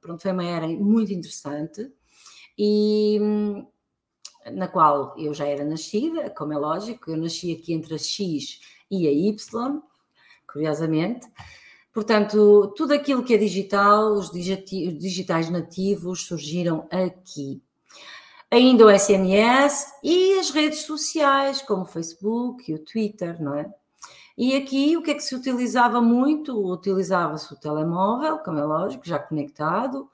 pronto, 0.00 0.22
foi 0.22 0.32
uma 0.32 0.44
era 0.44 0.66
muito 0.66 1.12
interessante 1.12 1.92
e 2.56 3.18
hum, 3.20 3.66
na 4.52 4.68
qual 4.68 5.14
eu 5.18 5.34
já 5.34 5.46
era 5.46 5.64
nascida, 5.64 6.30
como 6.30 6.52
é 6.52 6.56
lógico, 6.56 7.10
eu 7.10 7.16
nasci 7.16 7.52
aqui 7.52 7.72
entre 7.74 7.94
a 7.94 7.98
X 7.98 8.60
e 8.90 9.08
a 9.08 9.10
Y, 9.10 9.82
curiosamente. 10.50 11.26
Portanto, 11.94 12.74
tudo 12.76 12.92
aquilo 12.92 13.22
que 13.22 13.34
é 13.34 13.38
digital, 13.38 14.12
os 14.14 14.30
digitais 14.30 15.48
nativos 15.48 16.26
surgiram 16.26 16.88
aqui. 16.90 17.62
Ainda 18.50 18.84
o 18.84 18.98
SMS 18.98 19.86
e 20.02 20.38
as 20.38 20.50
redes 20.50 20.80
sociais, 20.80 21.62
como 21.62 21.82
o 21.82 21.86
Facebook 21.86 22.70
e 22.70 22.74
o 22.74 22.84
Twitter, 22.84 23.40
não 23.40 23.54
é? 23.54 23.72
E 24.36 24.56
aqui 24.56 24.96
o 24.96 25.02
que 25.02 25.12
é 25.12 25.14
que 25.14 25.22
se 25.22 25.34
utilizava 25.34 26.00
muito? 26.02 26.52
Utilizava-se 26.70 27.54
o 27.54 27.56
telemóvel, 27.56 28.38
como 28.38 28.58
é 28.58 28.64
lógico, 28.64 29.06
já 29.06 29.18
conectado, 29.18 30.10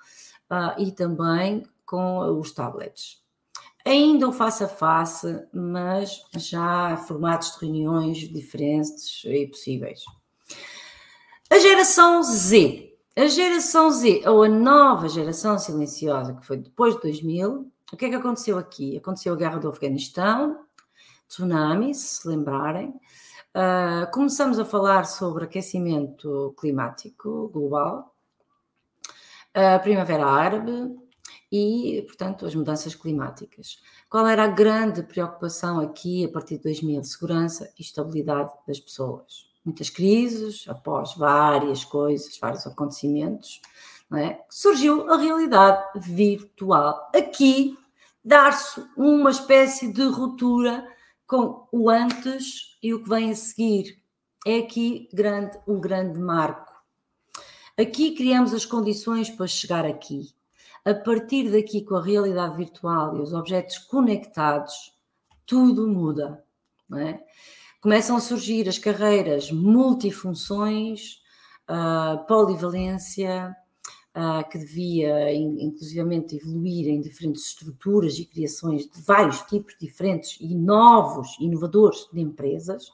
uh, 0.50 0.78
e 0.78 0.92
também 0.92 1.64
com 1.86 2.18
os 2.38 2.52
tablets 2.52 3.20
ainda 3.84 4.28
o 4.28 4.32
face 4.32 4.64
a 4.64 4.68
face, 4.68 5.46
mas 5.52 6.22
já 6.36 6.96
formatos 6.96 7.52
de 7.52 7.66
reuniões 7.66 8.18
diferentes 8.28 9.22
e 9.24 9.46
possíveis. 9.46 10.00
A 11.52 11.58
geração 11.58 12.22
Z. 12.22 12.96
A 13.16 13.26
geração 13.26 13.90
Z, 13.90 14.22
ou 14.28 14.44
a 14.44 14.48
nova 14.48 15.08
geração 15.08 15.58
silenciosa, 15.58 16.34
que 16.34 16.46
foi 16.46 16.58
depois 16.58 16.94
de 16.94 17.00
2000, 17.02 17.68
o 17.92 17.96
que 17.96 18.04
é 18.04 18.08
que 18.08 18.14
aconteceu 18.14 18.56
aqui? 18.56 18.96
Aconteceu 18.96 19.34
a 19.34 19.36
guerra 19.36 19.58
do 19.58 19.68
Afeganistão, 19.68 20.64
tsunami, 21.26 21.92
se 21.92 22.26
lembrarem. 22.28 22.90
Uh, 23.52 24.08
começamos 24.12 24.60
a 24.60 24.64
falar 24.64 25.06
sobre 25.06 25.42
aquecimento 25.42 26.54
climático 26.56 27.48
global, 27.48 28.14
a 29.52 29.76
Primavera 29.80 30.26
Árabe, 30.26 30.96
e, 31.50 32.04
portanto, 32.06 32.46
as 32.46 32.54
mudanças 32.54 32.94
climáticas. 32.94 33.82
Qual 34.08 34.24
era 34.24 34.44
a 34.44 34.46
grande 34.46 35.02
preocupação 35.02 35.80
aqui 35.80 36.24
a 36.24 36.28
partir 36.28 36.58
de 36.58 36.62
2000? 36.62 37.02
Segurança 37.02 37.74
e 37.76 37.82
estabilidade 37.82 38.52
das 38.68 38.78
pessoas. 38.78 39.49
Muitas 39.64 39.90
crises, 39.90 40.64
após 40.68 41.14
várias 41.14 41.84
coisas, 41.84 42.38
vários 42.38 42.66
acontecimentos, 42.66 43.60
é? 44.12 44.40
surgiu 44.48 45.10
a 45.10 45.16
realidade 45.16 46.00
virtual. 46.00 47.10
Aqui, 47.14 47.78
dar-se 48.24 48.84
uma 48.96 49.30
espécie 49.30 49.92
de 49.92 50.02
ruptura 50.02 50.86
com 51.26 51.68
o 51.70 51.88
antes 51.88 52.76
e 52.82 52.92
o 52.92 53.02
que 53.02 53.08
vem 53.08 53.30
a 53.30 53.36
seguir. 53.36 53.98
É 54.46 54.58
aqui 54.58 55.08
grande, 55.12 55.58
um 55.68 55.78
grande 55.78 56.18
marco. 56.18 56.72
Aqui 57.78 58.14
criamos 58.14 58.52
as 58.52 58.64
condições 58.64 59.30
para 59.30 59.46
chegar 59.46 59.84
aqui 59.84 60.34
a 60.84 60.94
partir 60.94 61.50
daqui, 61.50 61.82
com 61.82 61.96
a 61.96 62.02
realidade 62.02 62.56
virtual 62.56 63.16
e 63.16 63.20
os 63.20 63.32
objetos 63.32 63.78
conectados, 63.78 64.94
tudo 65.46 65.86
muda. 65.86 66.44
É? 66.96 67.20
Começam 67.80 68.14
a 68.14 68.20
surgir 68.20 68.68
as 68.68 68.78
carreiras 68.78 69.50
multifunções, 69.50 71.22
uh, 71.66 72.26
polivalência, 72.26 73.56
uh, 74.14 74.46
que 74.50 74.58
devia, 74.58 75.32
inclusivamente, 75.32 76.36
evoluir 76.36 76.88
em 76.88 77.00
diferentes 77.00 77.46
estruturas 77.46 78.18
e 78.18 78.26
criações 78.26 78.82
de 78.82 79.00
vários 79.00 79.40
tipos 79.42 79.74
diferentes 79.80 80.36
e 80.42 80.54
novos, 80.54 81.38
inovadores 81.40 82.06
de 82.12 82.20
empresas. 82.20 82.88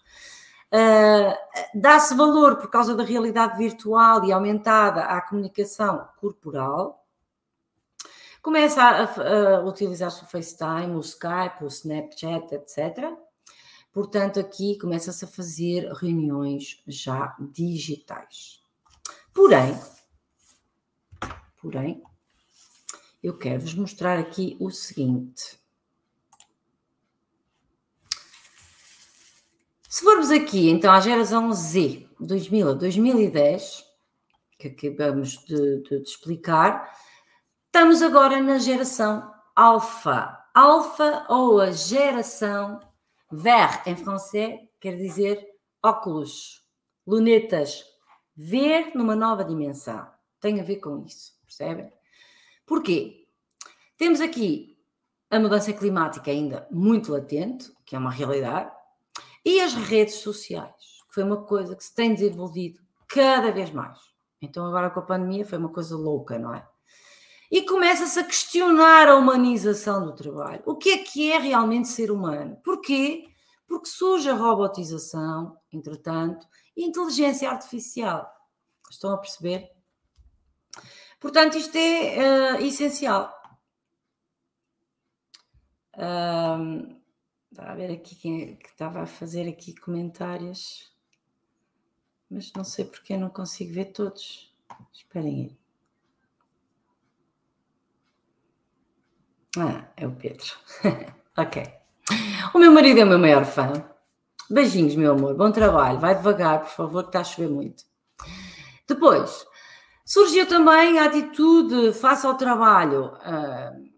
Uh, 0.72 1.35
Dá-se 1.75 2.14
valor 2.14 2.55
por 2.55 2.70
causa 2.70 2.94
da 2.94 3.03
realidade 3.03 3.59
virtual 3.59 4.25
e 4.25 4.31
aumentada 4.31 5.01
à 5.01 5.20
comunicação 5.20 6.07
corporal. 6.20 7.05
Começa 8.40 8.81
a, 8.81 9.57
a 9.57 9.64
utilizar-se 9.64 10.22
o 10.22 10.27
FaceTime, 10.27 10.94
o 10.94 11.01
Skype, 11.01 11.64
o 11.64 11.66
Snapchat, 11.66 12.55
etc. 12.55 13.26
Portanto, 13.97 14.39
aqui 14.39 14.77
começa-se 14.79 15.25
a 15.25 15.29
fazer 15.29 15.91
reuniões 15.91 16.83
já 16.87 17.35
digitais. 17.41 18.63
Porém, 19.33 19.75
porém, 21.57 22.03
eu 23.23 23.39
quero 23.39 23.63
vos 23.63 23.73
mostrar 23.73 24.19
aqui 24.19 24.55
o 24.61 24.71
seguinte. 24.71 25.59
Se 29.89 30.05
formos 30.05 30.31
aqui, 30.31 30.69
então, 30.69 30.93
à 30.93 31.01
geração 31.01 31.51
Z, 31.55 32.07
2000 32.21 32.69
a 32.69 32.75
2010, 32.75 33.83
que 34.59 34.69
acabamos 34.69 35.39
de, 35.47 35.81
de, 35.85 36.01
de 36.01 36.07
explicar, 36.07 36.95
estamos 37.65 38.03
agora 38.03 38.43
na 38.43 38.59
geração 38.59 39.33
alfa. 39.55 40.39
Alfa 40.55 41.25
ou 41.31 41.63
a 41.63 41.71
geração 41.71 42.79
vert 43.31 43.87
em 43.87 43.97
francês 43.97 44.61
quer 44.81 44.97
dizer 44.97 45.47
óculos, 45.83 46.65
lunetas, 47.07 47.85
ver 48.37 48.93
numa 48.95 49.17
nova 49.17 49.45
dimensão. 49.45 50.07
Tem 50.41 50.61
a 50.61 50.65
ver 50.65 50.77
com 50.77 51.05
isso, 51.05 51.33
percebem? 51.43 51.93
Porquê? 52.67 53.27
Temos 53.97 54.21
aqui 54.21 54.77
a 55.31 55.39
mudança 55.39 55.73
climática 55.73 56.31
ainda 56.31 56.67
muito 56.71 57.12
latente, 57.12 57.73
que 57.85 57.97
é 57.97 57.99
uma 57.99 58.11
realidade, 58.11 58.71
e 59.45 59.61
as 59.61 59.75
redes 59.75 60.17
sociais, 60.17 60.75
que 61.09 61.15
foi 61.15 61.23
uma 61.23 61.45
coisa 61.45 61.75
que 61.75 61.85
se 61.85 61.95
tem 61.95 62.15
desenvolvido 62.15 62.81
cada 63.09 63.51
vez 63.51 63.71
mais. 63.71 63.99
Então, 64.41 64.67
agora 64.67 64.91
com 64.91 65.01
a 65.01 65.05
pandemia 65.05 65.47
foi 65.47 65.59
uma 65.59 65.69
coisa 65.69 65.97
louca, 65.97 66.39
não 66.39 66.55
é? 66.55 66.67
E 67.51 67.63
começa-se 67.63 68.19
a 68.19 68.25
questionar 68.25 69.09
a 69.09 69.17
humanização 69.17 70.05
do 70.05 70.15
trabalho. 70.15 70.63
O 70.67 70.77
que 70.77 70.91
é 70.91 70.99
que 70.99 71.31
é 71.31 71.39
realmente 71.39 71.89
ser 71.89 72.11
humano? 72.11 72.57
Porquê? 72.65 73.29
Porque 73.67 73.89
surge 73.89 74.29
a 74.29 74.35
robotização, 74.35 75.57
entretanto, 75.73 76.47
e 76.77 76.85
inteligência 76.85 77.49
artificial. 77.49 78.31
Estão 78.91 79.13
a 79.13 79.19
perceber? 79.19 79.71
Portanto, 81.21 81.57
isto 81.57 81.77
é 81.77 82.55
uh, 82.55 82.65
essencial. 82.65 83.33
Um, 85.97 87.01
a 87.59 87.75
ver 87.75 87.91
aqui 87.91 88.15
quem 88.17 88.43
é 88.43 88.57
que 88.57 88.69
estava 88.69 89.01
a 89.03 89.07
fazer 89.07 89.49
aqui 89.49 89.75
comentários, 89.75 90.93
mas 92.31 92.53
não 92.53 92.65
sei 92.65 92.85
porque 92.85 93.17
não 93.17 93.31
consigo 93.31 93.73
ver 93.73 93.87
todos. 93.87 94.55
Esperem 94.93 95.35
aí. 95.35 95.65
Ah, 99.59 99.88
é 99.97 100.07
o 100.07 100.12
Pedro. 100.12 100.47
ok. 101.37 101.62
O 102.55 102.59
meu 102.59 102.73
marido 102.73 103.01
é 103.01 103.05
o 103.05 103.09
meu 103.09 103.19
maior 103.19 103.45
fã. 103.45 103.73
Beijinhos, 104.51 104.95
meu 104.95 105.12
amor. 105.12 105.35
Bom 105.35 105.51
trabalho. 105.51 105.99
Vai 105.99 106.14
devagar, 106.14 106.61
por 106.61 106.71
favor, 106.71 107.03
que 107.03 107.09
está 107.09 107.21
a 107.21 107.25
chover 107.25 107.49
muito. 107.49 107.85
Depois, 108.87 109.45
surgiu 110.05 110.47
também 110.47 110.99
a 110.99 111.07
atitude 111.07 111.92
face 111.92 112.27
ao 112.27 112.37
trabalho. 112.37 113.14
Uh, 113.16 113.90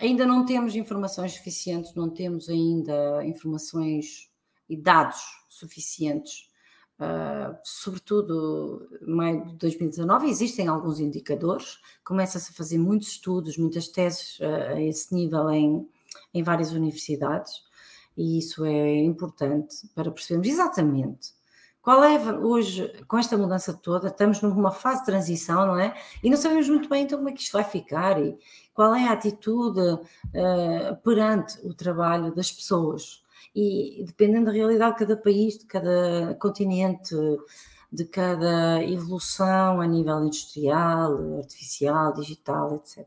ainda 0.00 0.26
não 0.26 0.44
temos 0.44 0.76
informações 0.76 1.32
suficientes, 1.32 1.94
não 1.94 2.10
temos 2.10 2.48
ainda 2.48 3.24
informações 3.24 4.30
e 4.68 4.76
dados 4.76 5.22
suficientes, 5.48 6.48
uh, 7.00 7.56
sobretudo 7.64 8.88
maio 9.06 9.46
de 9.46 9.54
2019. 9.54 10.28
Existem 10.28 10.68
alguns 10.68 11.00
indicadores, 11.00 11.78
começa-se 12.04 12.52
a 12.52 12.54
fazer 12.54 12.78
muitos 12.78 13.08
estudos, 13.08 13.56
muitas 13.56 13.88
teses 13.88 14.38
uh, 14.40 14.74
a 14.74 14.80
esse 14.80 15.14
nível 15.14 15.50
em, 15.50 15.88
em 16.34 16.42
várias 16.42 16.72
universidades, 16.72 17.64
e 18.16 18.38
isso 18.38 18.64
é 18.64 18.96
importante 19.02 19.88
para 19.94 20.10
percebermos 20.10 20.48
exatamente 20.48 21.36
qual 21.86 22.02
é 22.02 22.18
hoje, 22.18 22.92
com 23.06 23.16
esta 23.16 23.38
mudança 23.38 23.72
toda, 23.72 24.08
estamos 24.08 24.42
numa 24.42 24.72
fase 24.72 24.98
de 25.02 25.06
transição, 25.06 25.68
não 25.68 25.78
é? 25.78 25.94
E 26.20 26.28
não 26.28 26.36
sabemos 26.36 26.68
muito 26.68 26.88
bem 26.88 27.04
então 27.04 27.16
como 27.16 27.28
é 27.28 27.32
que 27.32 27.40
isto 27.40 27.52
vai 27.52 27.62
ficar 27.62 28.20
e 28.20 28.36
qual 28.74 28.92
é 28.92 29.06
a 29.06 29.12
atitude 29.12 29.78
uh, 29.80 30.96
perante 31.04 31.64
o 31.64 31.72
trabalho 31.72 32.34
das 32.34 32.50
pessoas. 32.50 33.22
E 33.54 34.04
dependendo 34.06 34.46
da 34.46 34.52
realidade 34.52 34.94
de 34.94 34.98
cada 35.00 35.16
país, 35.16 35.58
de 35.58 35.66
cada 35.66 36.36
continente, 36.40 37.14
de 37.92 38.04
cada 38.04 38.82
evolução 38.84 39.80
a 39.80 39.86
nível 39.86 40.20
industrial, 40.22 41.38
artificial, 41.38 42.12
digital, 42.12 42.76
etc. 42.76 43.06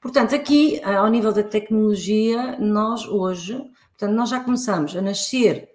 Portanto, 0.00 0.34
aqui, 0.34 0.82
ao 0.82 1.08
nível 1.08 1.32
da 1.32 1.42
tecnologia, 1.42 2.56
nós 2.58 3.06
hoje, 3.06 3.56
portanto, 3.90 4.14
nós 4.14 4.30
já 4.30 4.40
começamos 4.40 4.96
a 4.96 5.02
nascer 5.02 5.68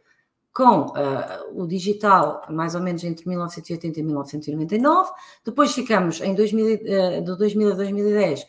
com 0.54 0.86
uh, 0.88 1.62
o 1.62 1.68
digital 1.68 2.44
mais 2.50 2.76
ou 2.76 2.82
menos 2.82 3.04
entre 3.04 3.28
1980 3.28 4.00
e 4.00 4.04
1999, 4.04 5.12
depois 5.44 5.74
ficamos 5.74 6.22
em 6.22 6.36
2000, 6.36 6.76
uh, 6.76 7.24
de 7.24 7.38
2000 7.38 7.72
a 7.72 7.76
2010 7.76 8.48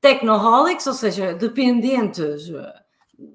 technoholics, 0.00 0.86
ou 0.88 0.94
seja, 0.94 1.32
dependentes 1.34 2.50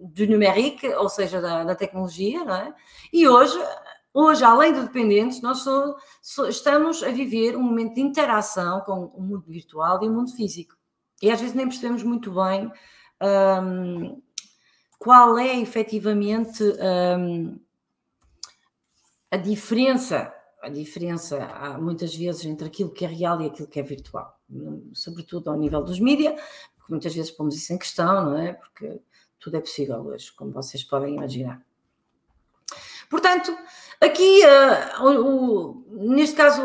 do 0.02 0.28
numérico, 0.28 0.88
ou 0.98 1.10
seja, 1.10 1.42
da, 1.42 1.64
da, 1.64 1.76
tecnologia, 1.76 2.44
não 2.44 2.56
é? 2.56 2.74
E 3.14 3.28
hoje, 3.28 3.58
hoje 4.14 4.44
além 4.44 4.74
de 4.74 4.82
dependentes, 4.82 5.42
nós 5.42 5.66
estamos 6.50 7.04
a 7.04 7.10
viver 7.10 7.56
um 7.56 7.62
momento 7.62 7.96
de 7.96 8.02
interação 8.02 8.82
com 8.82 9.06
o 9.16 9.22
mundo 9.22 9.46
virtual 9.48 10.04
e 10.04 10.08
o 10.08 10.12
mundo 10.12 10.32
físico. 10.36 10.76
E 11.22 11.32
às 11.32 11.40
vezes 11.40 11.56
nem 11.56 11.68
percebemos 11.68 12.04
muito 12.04 12.32
bem 12.32 12.72
um, 13.22 14.22
qual 15.00 15.38
é 15.38 15.60
efetivamente 15.60 16.64
um, 16.64 17.60
a 19.32 19.38
diferença, 19.38 20.34
a 20.62 20.70
diferença 20.70 21.38
muitas 21.80 22.16
vezes 22.16 22.46
entre 22.46 22.68
aquilo 22.68 22.92
que 22.92 23.06
é 23.06 23.08
real 23.08 23.42
e 23.42 23.48
aquilo 23.48 23.68
que 23.68 23.80
é 23.80 23.84
virtual, 23.84 24.40
sobretudo 24.94 25.50
ao 25.50 25.58
nível 25.58 25.84
dos 25.84 26.00
mídias, 26.00 26.40
porque 26.78 26.92
muitas 26.92 27.14
vezes 27.14 27.32
pomos 27.32 27.56
isso 27.56 27.74
em 27.74 27.78
questão, 27.78 28.32
não 28.32 28.38
é? 28.38 28.54
Porque 28.54 29.02
tudo 29.40 29.58
é 29.58 29.60
possível 29.60 30.02
hoje, 30.02 30.32
como 30.34 30.52
vocês 30.52 30.84
podem 30.84 31.16
imaginar. 31.16 31.62
Portanto, 33.10 33.58
aqui, 34.02 34.42
uh, 34.46 35.04
o, 35.04 35.86
o, 35.88 36.14
neste 36.14 36.36
caso, 36.36 36.62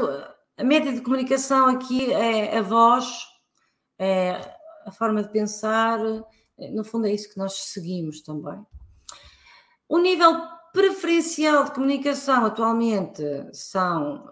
a 0.57 0.65
média 0.65 0.93
de 0.93 1.01
comunicação 1.01 1.69
aqui 1.69 2.13
é 2.13 2.59
a 2.59 2.63
voz, 2.63 3.27
é 3.99 4.57
a 4.85 4.91
forma 4.91 5.23
de 5.23 5.31
pensar, 5.31 5.99
no 6.73 6.85
fundo 6.85 7.07
é 7.07 7.13
isso 7.13 7.31
que 7.31 7.39
nós 7.39 7.55
seguimos 7.55 8.21
também. 8.23 8.65
O 9.89 9.99
nível 9.99 10.43
preferencial 10.73 11.65
de 11.65 11.73
comunicação 11.73 12.47
atualmente 12.47 13.23
são 13.53 14.25
uh, 14.25 14.31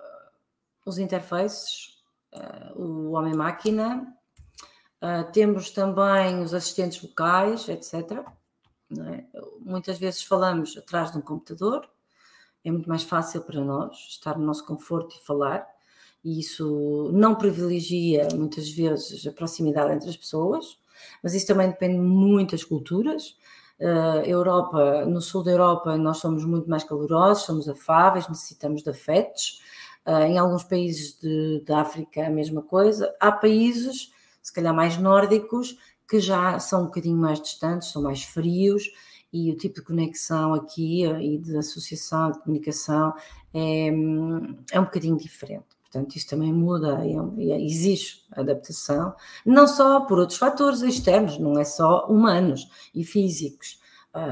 os 0.84 0.98
interfaces, 0.98 1.90
o 2.76 3.10
homem-máquina, 3.10 4.16
uh, 5.02 5.30
temos 5.32 5.70
também 5.70 6.40
os 6.42 6.54
assistentes 6.54 7.00
vocais, 7.00 7.68
etc. 7.68 8.24
É? 9.08 9.24
Muitas 9.60 9.98
vezes 9.98 10.22
falamos 10.22 10.76
atrás 10.76 11.12
de 11.12 11.18
um 11.18 11.20
computador, 11.20 11.88
é 12.64 12.70
muito 12.70 12.88
mais 12.88 13.02
fácil 13.02 13.40
para 13.42 13.60
nós 13.60 13.96
estar 14.08 14.38
no 14.38 14.44
nosso 14.44 14.66
conforto 14.66 15.16
e 15.16 15.24
falar, 15.24 15.66
e 16.22 16.38
isso 16.40 17.10
não 17.12 17.34
privilegia 17.34 18.28
muitas 18.34 18.70
vezes 18.70 19.26
a 19.26 19.32
proximidade 19.32 19.92
entre 19.92 20.10
as 20.10 20.16
pessoas, 20.16 20.78
mas 21.22 21.34
isso 21.34 21.46
também 21.46 21.68
depende 21.70 21.98
muito 21.98 22.52
das 22.52 22.64
culturas. 22.64 23.36
Uh, 23.78 24.20
Europa, 24.26 25.06
no 25.06 25.22
sul 25.22 25.42
da 25.42 25.52
Europa, 25.52 25.96
nós 25.96 26.18
somos 26.18 26.44
muito 26.44 26.68
mais 26.68 26.84
calorosos, 26.84 27.44
somos 27.44 27.68
afáveis, 27.68 28.28
necessitamos 28.28 28.82
de 28.82 28.90
afetos. 28.90 29.62
Uh, 30.06 30.24
em 30.24 30.38
alguns 30.38 30.64
países 30.64 31.18
de, 31.18 31.62
de 31.64 31.72
África, 31.72 32.26
a 32.26 32.30
mesma 32.30 32.62
coisa. 32.62 33.14
Há 33.18 33.32
países, 33.32 34.12
se 34.42 34.52
calhar 34.52 34.74
mais 34.74 34.96
nórdicos, 34.96 35.76
que 36.08 36.18
já 36.20 36.58
são 36.58 36.82
um 36.82 36.84
bocadinho 36.86 37.16
mais 37.16 37.40
distantes, 37.40 37.92
são 37.92 38.02
mais 38.02 38.22
frios 38.22 38.90
e 39.32 39.50
o 39.50 39.56
tipo 39.56 39.76
de 39.76 39.82
conexão 39.82 40.54
aqui 40.54 41.04
eh, 41.04 41.22
e 41.22 41.38
de 41.38 41.56
associação, 41.56 42.32
de 42.32 42.40
comunicação 42.40 43.14
é, 43.54 43.88
é 44.72 44.80
um 44.80 44.84
bocadinho 44.84 45.16
diferente. 45.16 45.66
Portanto, 45.82 46.14
isso 46.16 46.28
também 46.28 46.52
muda 46.52 47.00
e 47.36 47.50
exige 47.66 48.22
adaptação, 48.30 49.12
não 49.44 49.66
só 49.66 50.02
por 50.02 50.20
outros 50.20 50.38
fatores 50.38 50.82
externos, 50.82 51.36
não 51.38 51.58
é 51.58 51.64
só 51.64 52.06
humanos 52.06 52.68
e 52.94 53.02
físicos, 53.02 53.79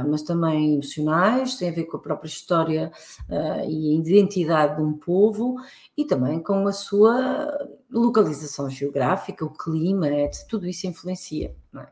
mas 0.09 0.23
também 0.23 0.75
emocionais, 0.75 1.57
tem 1.57 1.69
a 1.69 1.73
ver 1.73 1.85
com 1.85 1.97
a 1.97 2.01
própria 2.01 2.29
história 2.29 2.91
uh, 3.29 3.69
e 3.69 3.93
a 3.93 4.01
identidade 4.01 4.77
de 4.77 4.83
um 4.83 4.93
povo 4.93 5.57
e 5.97 6.05
também 6.05 6.43
com 6.43 6.67
a 6.67 6.73
sua 6.73 7.57
localização 7.91 8.69
geográfica, 8.69 9.45
o 9.45 9.53
clima, 9.53 10.09
tudo 10.49 10.67
isso 10.67 10.87
influencia. 10.87 11.55
Não 11.73 11.83
é? 11.83 11.89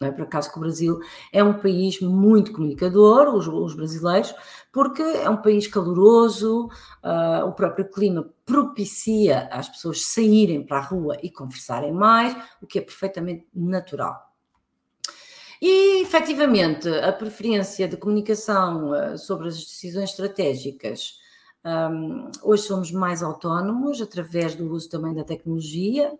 Não 0.00 0.08
é 0.08 0.12
por 0.12 0.22
acaso 0.22 0.50
que 0.50 0.56
o 0.56 0.60
Brasil 0.60 0.98
é 1.30 1.44
um 1.44 1.60
país 1.60 2.00
muito 2.00 2.52
comunicador, 2.52 3.34
os, 3.34 3.46
os 3.46 3.74
brasileiros, 3.74 4.34
porque 4.72 5.02
é 5.02 5.28
um 5.28 5.36
país 5.36 5.66
caloroso, 5.66 6.68
uh, 7.04 7.46
o 7.46 7.52
próprio 7.52 7.90
clima 7.90 8.26
propicia 8.46 9.48
as 9.52 9.68
pessoas 9.68 10.06
saírem 10.06 10.64
para 10.64 10.78
a 10.78 10.82
rua 10.82 11.18
e 11.22 11.30
conversarem 11.30 11.92
mais, 11.92 12.34
o 12.62 12.66
que 12.66 12.78
é 12.78 12.82
perfeitamente 12.82 13.46
natural. 13.54 14.29
E, 15.60 16.02
efetivamente, 16.02 16.88
a 16.88 17.12
preferência 17.12 17.86
de 17.86 17.96
comunicação 17.96 18.92
uh, 18.92 19.18
sobre 19.18 19.48
as 19.48 19.56
decisões 19.56 20.10
estratégicas. 20.10 21.18
Um, 21.62 22.30
hoje 22.42 22.62
somos 22.62 22.90
mais 22.90 23.22
autónomos 23.22 24.00
através 24.00 24.54
do 24.54 24.70
uso 24.72 24.88
também 24.88 25.12
da 25.14 25.22
tecnologia, 25.22 26.10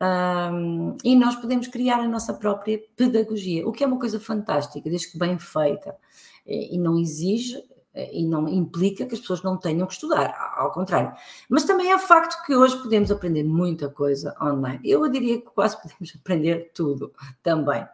um, 0.00 0.96
e 1.04 1.14
nós 1.14 1.36
podemos 1.36 1.68
criar 1.68 2.00
a 2.00 2.08
nossa 2.08 2.34
própria 2.34 2.80
pedagogia, 2.96 3.66
o 3.66 3.72
que 3.72 3.84
é 3.84 3.86
uma 3.86 3.98
coisa 3.98 4.18
fantástica, 4.18 4.88
desde 4.88 5.10
que 5.10 5.18
bem 5.18 5.38
feita, 5.38 5.96
e 6.44 6.76
não 6.76 6.98
exige 6.98 7.62
e 7.94 8.24
não 8.26 8.48
implica 8.48 9.06
que 9.06 9.14
as 9.14 9.20
pessoas 9.20 9.42
não 9.42 9.56
tenham 9.56 9.86
que 9.86 9.92
estudar, 9.92 10.34
ao 10.56 10.72
contrário. 10.72 11.12
Mas 11.48 11.64
também 11.64 11.92
é 11.92 11.98
facto 11.98 12.44
que 12.44 12.54
hoje 12.56 12.76
podemos 12.82 13.10
aprender 13.10 13.44
muita 13.44 13.88
coisa 13.88 14.34
online. 14.40 14.80
Eu 14.82 15.08
diria 15.08 15.40
que 15.40 15.50
quase 15.50 15.80
podemos 15.80 16.14
aprender 16.18 16.70
tudo 16.74 17.12
também. 17.42 17.86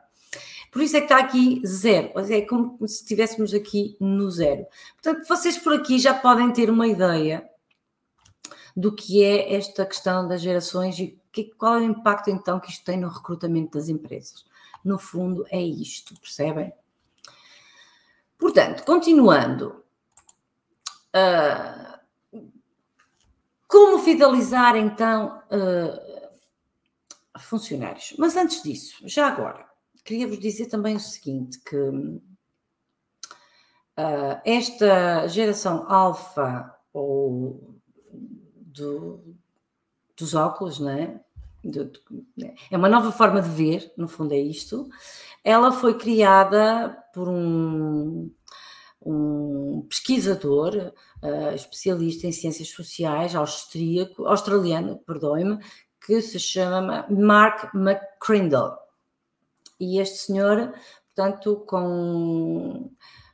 Por 0.71 0.83
isso 0.83 0.97
é 0.97 1.01
que 1.01 1.07
está 1.07 1.19
aqui 1.19 1.63
zero, 1.67 2.13
é 2.19 2.43
como 2.43 2.77
se 2.87 3.03
estivéssemos 3.03 3.55
aqui 3.55 3.97
no 3.99 4.31
zero. 4.31 4.67
Portanto, 5.01 5.27
vocês 5.27 5.59
por 5.59 5.73
aqui 5.73 5.99
já 5.99 6.15
podem 6.15 6.53
ter 6.53 6.71
uma 6.71 6.87
ideia 6.87 7.49
do 8.77 8.95
que 8.95 9.25
é 9.25 9.55
esta 9.55 9.85
questão 9.85 10.29
das 10.29 10.41
gerações 10.41 10.99
e 10.99 11.19
qual 11.57 11.77
é 11.77 11.79
o 11.79 11.85
impacto 11.85 12.31
então 12.31 12.61
que 12.61 12.71
isto 12.71 12.85
tem 12.85 12.97
no 12.97 13.09
recrutamento 13.09 13.79
das 13.79 13.89
empresas? 13.89 14.45
No 14.85 14.99
fundo, 14.99 15.45
é 15.51 15.61
isto, 15.61 16.19
percebem? 16.21 16.73
Portanto, 18.39 18.85
continuando. 18.85 19.85
Uh, 21.09 21.99
como 23.67 23.99
fidelizar 23.99 24.77
então 24.77 25.43
uh, 25.51 26.29
funcionários? 27.39 28.15
Mas 28.19 28.37
antes 28.37 28.63
disso, 28.63 28.97
já 29.05 29.27
agora, 29.27 29.68
queria 30.05 30.27
vos 30.27 30.39
dizer 30.39 30.67
também 30.67 30.97
o 30.97 31.01
seguinte: 31.01 31.59
que 31.61 31.77
uh, 31.77 32.21
esta 34.45 35.27
geração 35.29 35.85
alfa 35.91 36.75
ou 36.93 37.79
do, 38.57 39.37
dos 40.17 40.35
óculos, 40.35 40.79
não 40.79 40.91
é? 40.91 41.21
é 42.71 42.77
uma 42.77 42.89
nova 42.89 43.13
forma 43.13 43.43
de 43.43 43.49
ver, 43.49 43.93
no 43.97 44.09
fundo 44.09 44.33
é 44.33 44.39
isto. 44.39 44.89
Ela 45.45 45.73
foi 45.73 45.97
criada 45.99 46.97
por 47.13 47.29
um, 47.29 48.31
um 49.05 49.87
pesquisador, 49.89 50.93
uh, 51.23 51.55
especialista 51.55 52.27
em 52.27 52.33
ciências 52.33 52.69
sociais, 52.71 53.35
austríaco, 53.35 54.27
australiano, 54.27 54.99
perdoe-me, 54.99 55.59
que 56.01 56.21
se 56.23 56.39
chama 56.39 57.07
Mark 57.11 57.75
McCrindle. 57.75 58.88
E 59.81 59.99
este 59.99 60.19
senhor, 60.19 60.73
portanto, 61.15 61.65
com, 61.67 62.91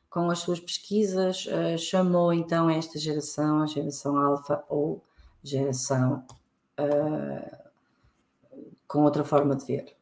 com 0.09 0.29
as 0.29 0.39
suas 0.39 0.59
pesquisas, 0.59 1.45
uh, 1.47 1.77
chamou 1.77 2.33
então 2.33 2.69
esta 2.69 2.99
geração, 2.99 3.61
a 3.61 3.67
geração 3.67 4.17
alfa 4.17 4.63
ou 4.69 5.03
geração 5.43 6.23
uh, 6.79 7.57
com 8.87 9.03
outra 9.03 9.23
forma 9.23 9.55
de 9.55 9.65
ver. 9.65 9.95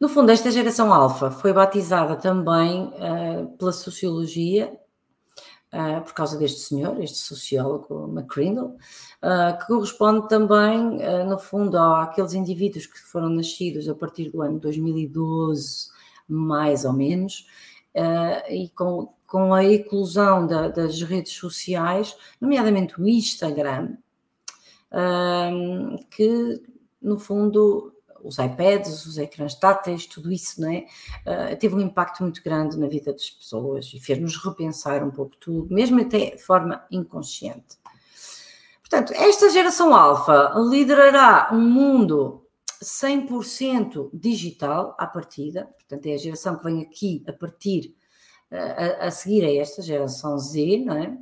No 0.00 0.08
fundo, 0.08 0.30
esta 0.30 0.50
geração 0.50 0.94
alfa 0.94 1.30
foi 1.30 1.52
batizada 1.52 2.14
também 2.14 2.92
uh, 2.94 3.48
pela 3.58 3.72
sociologia, 3.72 4.78
uh, 5.72 6.02
por 6.02 6.12
causa 6.14 6.38
deste 6.38 6.60
senhor, 6.60 7.00
este 7.02 7.18
sociólogo 7.18 8.08
McCrindle, 8.08 8.76
uh, 9.22 9.58
que 9.58 9.66
corresponde 9.66 10.28
também, 10.28 10.98
no 11.26 11.38
fundo, 11.38 11.76
àqueles 11.78 12.32
indivíduos 12.34 12.86
que 12.86 12.98
foram 12.98 13.28
nascidos 13.28 13.88
a 13.88 13.94
partir 13.94 14.30
do 14.30 14.42
ano 14.42 14.58
2012, 14.58 15.88
mais 16.28 16.84
ou 16.84 16.92
menos, 16.92 17.46
e 18.50 18.68
com, 18.70 19.12
com 19.26 19.54
a 19.54 19.64
eclosão 19.64 20.46
da, 20.46 20.68
das 20.68 21.02
redes 21.02 21.32
sociais, 21.32 22.16
nomeadamente 22.40 23.00
o 23.00 23.08
Instagram, 23.08 23.96
que 26.10 26.62
no 27.00 27.18
fundo, 27.18 27.92
os 28.22 28.38
iPads, 28.38 29.06
os 29.06 29.18
ecrãs 29.18 29.54
táteis, 29.54 30.06
tudo 30.06 30.30
isso, 30.32 30.60
não 30.60 30.70
é? 30.70 30.86
Uh, 31.26 31.56
teve 31.58 31.74
um 31.74 31.80
impacto 31.80 32.22
muito 32.22 32.42
grande 32.42 32.78
na 32.78 32.86
vida 32.86 33.12
das 33.12 33.30
pessoas 33.30 33.92
e 33.94 34.00
fez-nos 34.00 34.36
repensar 34.36 35.04
um 35.04 35.10
pouco 35.10 35.36
tudo, 35.36 35.74
mesmo 35.74 36.00
até 36.00 36.30
de 36.30 36.42
forma 36.42 36.84
inconsciente. 36.90 37.78
Portanto, 38.80 39.12
esta 39.12 39.50
geração 39.50 39.94
alfa 39.94 40.54
liderará 40.56 41.50
um 41.52 41.60
mundo 41.60 42.46
100% 42.82 44.10
digital 44.14 44.96
à 44.98 45.06
partida, 45.06 45.66
portanto, 45.78 46.06
é 46.06 46.14
a 46.14 46.18
geração 46.18 46.56
que 46.56 46.64
vem 46.64 46.82
aqui 46.82 47.24
a 47.28 47.32
partir, 47.32 47.94
a, 48.50 49.06
a 49.06 49.10
seguir 49.10 49.44
a 49.44 49.54
esta 49.60 49.82
geração 49.82 50.38
Z, 50.38 50.84
não 50.86 50.96
é? 50.96 51.18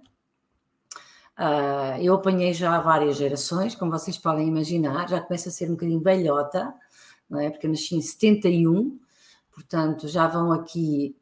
Uh, 1.39 2.01
eu 2.01 2.15
apanhei 2.15 2.55
já 2.55 2.81
várias 2.81 3.17
gerações, 3.17 3.75
como 3.75 3.91
vocês 3.91 4.17
podem 4.17 4.49
imaginar, 4.49 5.07
já 5.07 5.21
começo 5.21 5.49
a 5.49 5.53
ser 5.53 5.67
um 5.69 5.73
bocadinho 5.73 6.01
velhota, 6.01 6.73
não 7.29 7.41
é? 7.41 7.51
Porque 7.51 7.67
eu 7.67 7.71
nasci 7.71 7.95
em 7.97 8.01
71, 8.01 8.99
portanto 9.53 10.09
já 10.09 10.27
vão 10.27 10.53
aqui 10.53 11.17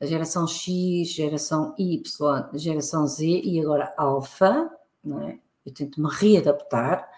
a 0.00 0.06
geração 0.06 0.46
X, 0.48 1.10
geração 1.10 1.74
Y, 1.78 2.58
geração 2.58 3.06
Z 3.06 3.24
e 3.24 3.60
agora 3.60 3.94
Alpha, 3.96 4.70
não 5.04 5.22
é? 5.22 5.38
Eu 5.64 5.72
tento 5.72 6.02
me 6.02 6.08
readaptar, 6.10 7.08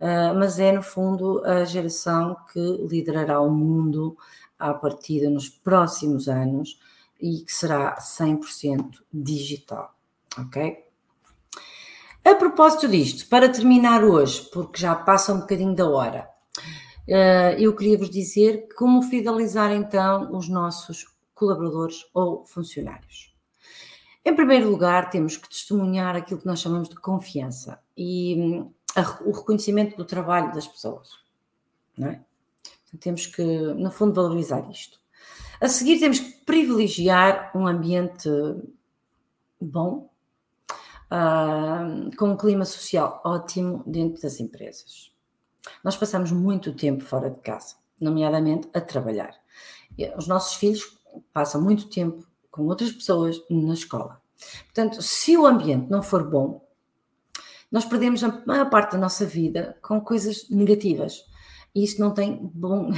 uh, 0.00 0.36
mas 0.36 0.58
é 0.58 0.72
no 0.72 0.82
fundo 0.82 1.44
a 1.44 1.64
geração 1.64 2.36
que 2.52 2.58
liderará 2.90 3.40
o 3.40 3.48
mundo 3.48 4.16
à 4.58 4.74
partida 4.74 5.30
nos 5.30 5.48
próximos 5.48 6.28
anos 6.28 6.80
e 7.20 7.42
que 7.42 7.52
será 7.52 7.96
100% 7.96 9.02
digital, 9.12 9.94
ok? 10.36 10.84
A 12.24 12.34
propósito 12.34 12.88
disto, 12.88 13.28
para 13.28 13.48
terminar 13.48 14.02
hoje, 14.04 14.48
porque 14.52 14.80
já 14.80 14.94
passa 14.94 15.32
um 15.32 15.40
bocadinho 15.40 15.74
da 15.74 15.88
hora, 15.88 16.28
eu 17.06 17.74
queria 17.74 17.98
vos 17.98 18.10
dizer 18.10 18.68
como 18.76 19.02
fidelizar 19.02 19.72
então 19.72 20.36
os 20.36 20.48
nossos 20.48 21.06
colaboradores 21.34 22.06
ou 22.14 22.44
funcionários. 22.44 23.32
Em 24.24 24.34
primeiro 24.36 24.70
lugar, 24.70 25.10
temos 25.10 25.36
que 25.36 25.48
testemunhar 25.48 26.14
aquilo 26.14 26.40
que 26.40 26.46
nós 26.46 26.60
chamamos 26.60 26.88
de 26.88 26.94
confiança 26.94 27.80
e 27.96 28.36
hum, 28.38 28.72
o 29.24 29.32
reconhecimento 29.32 29.96
do 29.96 30.04
trabalho 30.04 30.52
das 30.54 30.66
pessoas. 30.66 31.10
Não 31.98 32.08
é? 32.08 32.20
Temos 33.00 33.26
que, 33.26 33.42
no 33.42 33.90
fundo, 33.90 34.14
valorizar 34.14 34.70
isto. 34.70 35.00
A 35.60 35.68
seguir, 35.68 35.98
temos 35.98 36.20
que 36.20 36.32
privilegiar 36.44 37.50
um 37.56 37.66
ambiente 37.66 38.28
bom, 39.60 40.10
uh, 41.10 42.16
com 42.16 42.30
um 42.30 42.36
clima 42.36 42.64
social 42.64 43.20
ótimo 43.24 43.82
dentro 43.86 44.22
das 44.22 44.40
empresas. 44.40 45.11
Nós 45.82 45.96
passamos 45.96 46.32
muito 46.32 46.74
tempo 46.74 47.04
fora 47.04 47.30
de 47.30 47.40
casa, 47.40 47.76
nomeadamente 48.00 48.68
a 48.74 48.80
trabalhar. 48.80 49.34
Os 50.16 50.26
nossos 50.26 50.54
filhos 50.54 50.98
passam 51.32 51.60
muito 51.60 51.88
tempo 51.88 52.26
com 52.50 52.66
outras 52.66 52.92
pessoas 52.92 53.42
na 53.48 53.74
escola. 53.74 54.20
Portanto, 54.64 55.00
se 55.02 55.36
o 55.36 55.46
ambiente 55.46 55.90
não 55.90 56.02
for 56.02 56.28
bom, 56.28 56.66
nós 57.70 57.84
perdemos 57.84 58.22
a 58.22 58.42
maior 58.46 58.68
parte 58.68 58.92
da 58.92 58.98
nossa 58.98 59.24
vida 59.24 59.78
com 59.80 60.00
coisas 60.00 60.48
negativas. 60.50 61.24
E 61.74 61.84
isso 61.84 62.00
não 62.00 62.12
tem 62.12 62.38
bom, 62.52 62.90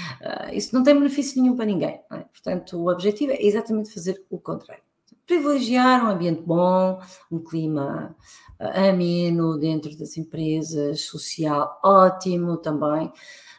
isso 0.52 0.74
não 0.74 0.82
tem 0.82 0.94
benefício 0.94 1.40
nenhum 1.42 1.56
para 1.56 1.66
ninguém. 1.66 2.00
É? 2.10 2.18
Portanto, 2.18 2.78
o 2.78 2.90
objetivo 2.90 3.32
é 3.32 3.42
exatamente 3.42 3.92
fazer 3.92 4.24
o 4.30 4.38
contrário 4.38 4.82
privilegiar 5.26 6.04
um 6.04 6.08
ambiente 6.08 6.42
bom, 6.42 7.00
um 7.30 7.38
clima 7.38 8.16
uh, 8.60 8.88
ameno 8.90 9.58
dentro 9.58 9.96
das 9.96 10.16
empresas, 10.16 11.02
social 11.02 11.80
ótimo 11.82 12.56
também, 12.56 13.12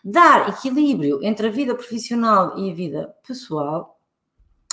dar 0.03 0.49
equilíbrio 0.49 1.23
entre 1.23 1.47
a 1.47 1.51
vida 1.51 1.75
profissional 1.75 2.57
e 2.57 2.71
a 2.71 2.73
vida 2.73 3.15
pessoal. 3.25 3.99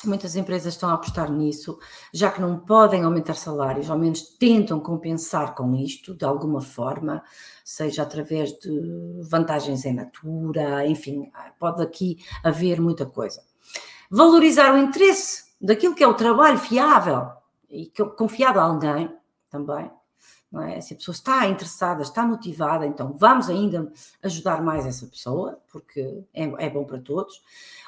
Muitas 0.02 0.34
empresas 0.34 0.72
estão 0.72 0.88
a 0.88 0.94
apostar 0.94 1.30
nisso, 1.30 1.78
já 2.12 2.30
que 2.30 2.40
não 2.40 2.58
podem 2.58 3.04
aumentar 3.04 3.34
salários, 3.34 3.90
ao 3.90 3.98
menos 3.98 4.22
tentam 4.22 4.80
compensar 4.80 5.54
com 5.54 5.76
isto 5.76 6.14
de 6.14 6.24
alguma 6.24 6.62
forma, 6.62 7.22
seja 7.62 8.02
através 8.02 8.50
de 8.58 9.20
vantagens 9.28 9.84
em 9.84 9.92
natura, 9.92 10.86
enfim, 10.86 11.30
pode 11.58 11.82
aqui 11.82 12.16
haver 12.42 12.80
muita 12.80 13.04
coisa. 13.04 13.42
Valorizar 14.10 14.74
o 14.74 14.78
interesse 14.78 15.49
daquilo 15.60 15.94
que 15.94 16.02
é 16.02 16.08
o 16.08 16.14
trabalho 16.14 16.58
fiável 16.58 17.30
e 17.68 17.92
confiado 18.16 18.58
a 18.58 18.64
alguém 18.64 19.14
também. 19.48 19.90
É? 20.66 20.80
Se 20.80 20.94
a 20.94 20.96
pessoa 20.96 21.14
está 21.14 21.46
interessada, 21.46 22.02
está 22.02 22.26
motivada, 22.26 22.84
então 22.84 23.14
vamos 23.16 23.48
ainda 23.48 23.92
ajudar 24.20 24.60
mais 24.60 24.84
essa 24.84 25.06
pessoa, 25.06 25.60
porque 25.70 26.24
é, 26.34 26.66
é 26.66 26.68
bom 26.68 26.84
para 26.84 26.98
todos. 26.98 27.40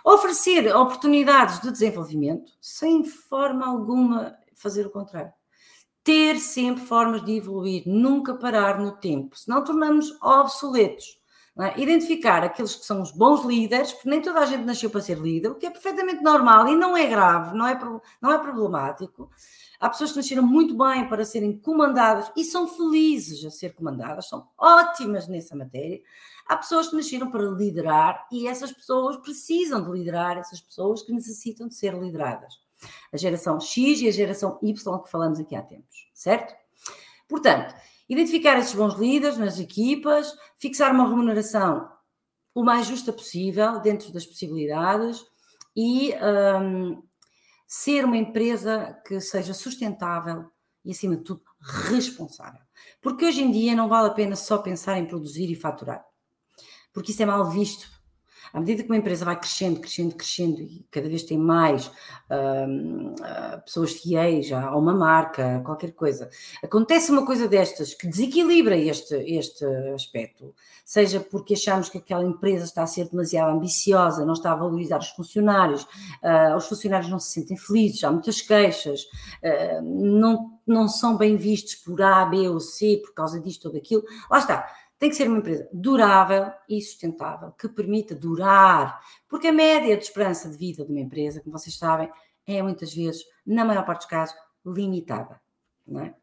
Oferecer 0.04 0.74
oportunidades 0.74 1.60
de 1.60 1.72
desenvolvimento, 1.72 2.52
sem 2.60 3.04
forma 3.04 3.66
alguma 3.66 4.36
fazer 4.54 4.86
o 4.86 4.90
contrário. 4.90 5.32
Ter 6.04 6.38
sempre 6.38 6.84
formas 6.84 7.24
de 7.24 7.36
evoluir, 7.36 7.82
nunca 7.84 8.34
parar 8.34 8.78
no 8.78 8.92
tempo, 8.92 9.36
senão 9.36 9.64
tornamos 9.64 10.16
obsoletos. 10.22 11.20
É? 11.58 11.78
Identificar 11.80 12.42
aqueles 12.42 12.74
que 12.74 12.86
são 12.86 13.02
os 13.02 13.10
bons 13.10 13.44
líderes, 13.44 13.92
porque 13.92 14.08
nem 14.08 14.22
toda 14.22 14.40
a 14.40 14.46
gente 14.46 14.64
nasceu 14.64 14.88
para 14.88 15.02
ser 15.02 15.18
líder, 15.18 15.48
o 15.50 15.54
que 15.54 15.66
é 15.66 15.70
perfeitamente 15.70 16.22
normal 16.22 16.66
e 16.66 16.74
não 16.74 16.96
é 16.96 17.06
grave, 17.06 17.54
não 17.54 17.66
é, 17.66 17.78
não 18.22 18.32
é 18.32 18.38
problemático. 18.38 19.30
Há 19.78 19.90
pessoas 19.90 20.12
que 20.12 20.16
nasceram 20.16 20.44
muito 20.44 20.74
bem 20.74 21.06
para 21.08 21.24
serem 21.26 21.58
comandadas 21.58 22.32
e 22.34 22.44
são 22.44 22.66
felizes 22.66 23.44
a 23.44 23.50
ser 23.50 23.74
comandadas, 23.74 24.28
são 24.28 24.48
ótimas 24.56 25.28
nessa 25.28 25.54
matéria. 25.54 26.00
Há 26.46 26.56
pessoas 26.56 26.88
que 26.88 26.96
nasceram 26.96 27.30
para 27.30 27.42
liderar 27.42 28.26
e 28.32 28.48
essas 28.48 28.72
pessoas 28.72 29.18
precisam 29.18 29.82
de 29.84 29.90
liderar 29.90 30.38
essas 30.38 30.60
pessoas 30.60 31.02
que 31.02 31.12
necessitam 31.12 31.68
de 31.68 31.74
ser 31.74 31.92
lideradas. 31.94 32.62
A 33.12 33.16
geração 33.18 33.60
X 33.60 34.00
e 34.00 34.08
a 34.08 34.12
geração 34.12 34.58
Y 34.62 35.02
que 35.02 35.10
falamos 35.10 35.38
aqui 35.38 35.54
há 35.54 35.62
tempos, 35.62 36.10
certo? 36.14 36.54
Portanto, 37.28 37.74
identificar 38.12 38.58
esses 38.58 38.74
bons 38.74 38.94
líderes 38.94 39.38
nas 39.38 39.58
equipas, 39.58 40.34
fixar 40.56 40.92
uma 40.92 41.08
remuneração 41.08 41.90
o 42.54 42.62
mais 42.62 42.86
justa 42.86 43.12
possível, 43.12 43.80
dentro 43.80 44.12
das 44.12 44.26
possibilidades, 44.26 45.24
e 45.74 46.12
um, 46.60 47.02
ser 47.66 48.04
uma 48.04 48.16
empresa 48.16 49.00
que 49.06 49.20
seja 49.20 49.54
sustentável 49.54 50.50
e, 50.84 50.90
acima 50.90 51.16
de 51.16 51.24
tudo, 51.24 51.42
responsável. 51.60 52.60
Porque 53.00 53.24
hoje 53.24 53.42
em 53.42 53.50
dia 53.50 53.74
não 53.74 53.88
vale 53.88 54.08
a 54.08 54.12
pena 54.12 54.36
só 54.36 54.58
pensar 54.58 54.98
em 54.98 55.06
produzir 55.06 55.50
e 55.50 55.54
faturar, 55.54 56.04
porque 56.92 57.12
isso 57.12 57.22
é 57.22 57.26
mal 57.26 57.48
visto 57.50 57.88
à 58.52 58.60
medida 58.60 58.82
que 58.82 58.88
uma 58.88 58.98
empresa 58.98 59.24
vai 59.24 59.38
crescendo, 59.38 59.80
crescendo, 59.80 60.14
crescendo 60.14 60.60
e 60.60 60.84
cada 60.90 61.08
vez 61.08 61.22
tem 61.22 61.38
mais 61.38 61.86
uh, 61.86 61.90
uh, 61.90 63.62
pessoas 63.64 63.92
fiéis 63.92 64.52
a, 64.52 64.76
uma 64.76 64.94
marca, 64.94 65.62
qualquer 65.64 65.92
coisa, 65.92 66.28
acontece 66.62 67.10
uma 67.10 67.24
coisa 67.24 67.48
destas 67.48 67.94
que 67.94 68.06
desequilibra 68.06 68.76
este, 68.76 69.14
este 69.14 69.64
aspecto, 69.94 70.54
seja 70.84 71.20
porque 71.20 71.54
achamos 71.54 71.88
que 71.88 71.98
aquela 71.98 72.24
empresa 72.24 72.64
está 72.64 72.82
a 72.82 72.86
ser 72.86 73.08
demasiado 73.08 73.50
ambiciosa, 73.56 74.26
não 74.26 74.34
está 74.34 74.52
a 74.52 74.56
valorizar 74.56 74.98
os 74.98 75.08
funcionários, 75.08 75.82
uh, 75.82 76.56
os 76.56 76.66
funcionários 76.66 77.10
não 77.10 77.18
se 77.18 77.32
sentem 77.32 77.56
felizes, 77.56 78.04
há 78.04 78.10
muitas 78.10 78.40
queixas, 78.42 79.06
não, 79.82 80.58
não 80.66 80.88
são 80.88 81.16
bem 81.16 81.36
vistos 81.36 81.74
por 81.74 82.00
A, 82.00 82.24
B 82.24 82.48
ou 82.48 82.60
C 82.60 83.00
por 83.04 83.14
causa 83.14 83.40
disto 83.40 83.66
ou 83.66 83.72
daquilo, 83.72 84.04
lá 84.30 84.38
está 84.38 84.68
tem 85.02 85.10
que 85.10 85.16
ser 85.16 85.26
uma 85.26 85.38
empresa 85.38 85.68
durável 85.72 86.52
e 86.68 86.80
sustentável, 86.80 87.50
que 87.58 87.68
permita 87.68 88.14
durar, 88.14 89.00
porque 89.28 89.48
a 89.48 89.52
média 89.52 89.96
de 89.96 90.04
esperança 90.04 90.48
de 90.48 90.56
vida 90.56 90.84
de 90.84 90.92
uma 90.92 91.00
empresa, 91.00 91.40
como 91.40 91.58
vocês 91.58 91.76
sabem, 91.76 92.08
é 92.46 92.62
muitas 92.62 92.94
vezes, 92.94 93.24
na 93.44 93.64
maior 93.64 93.84
parte 93.84 94.02
dos 94.02 94.08
casos, 94.08 94.36
limitada. 94.64 95.42
Não 95.84 96.02
é? 96.02 96.14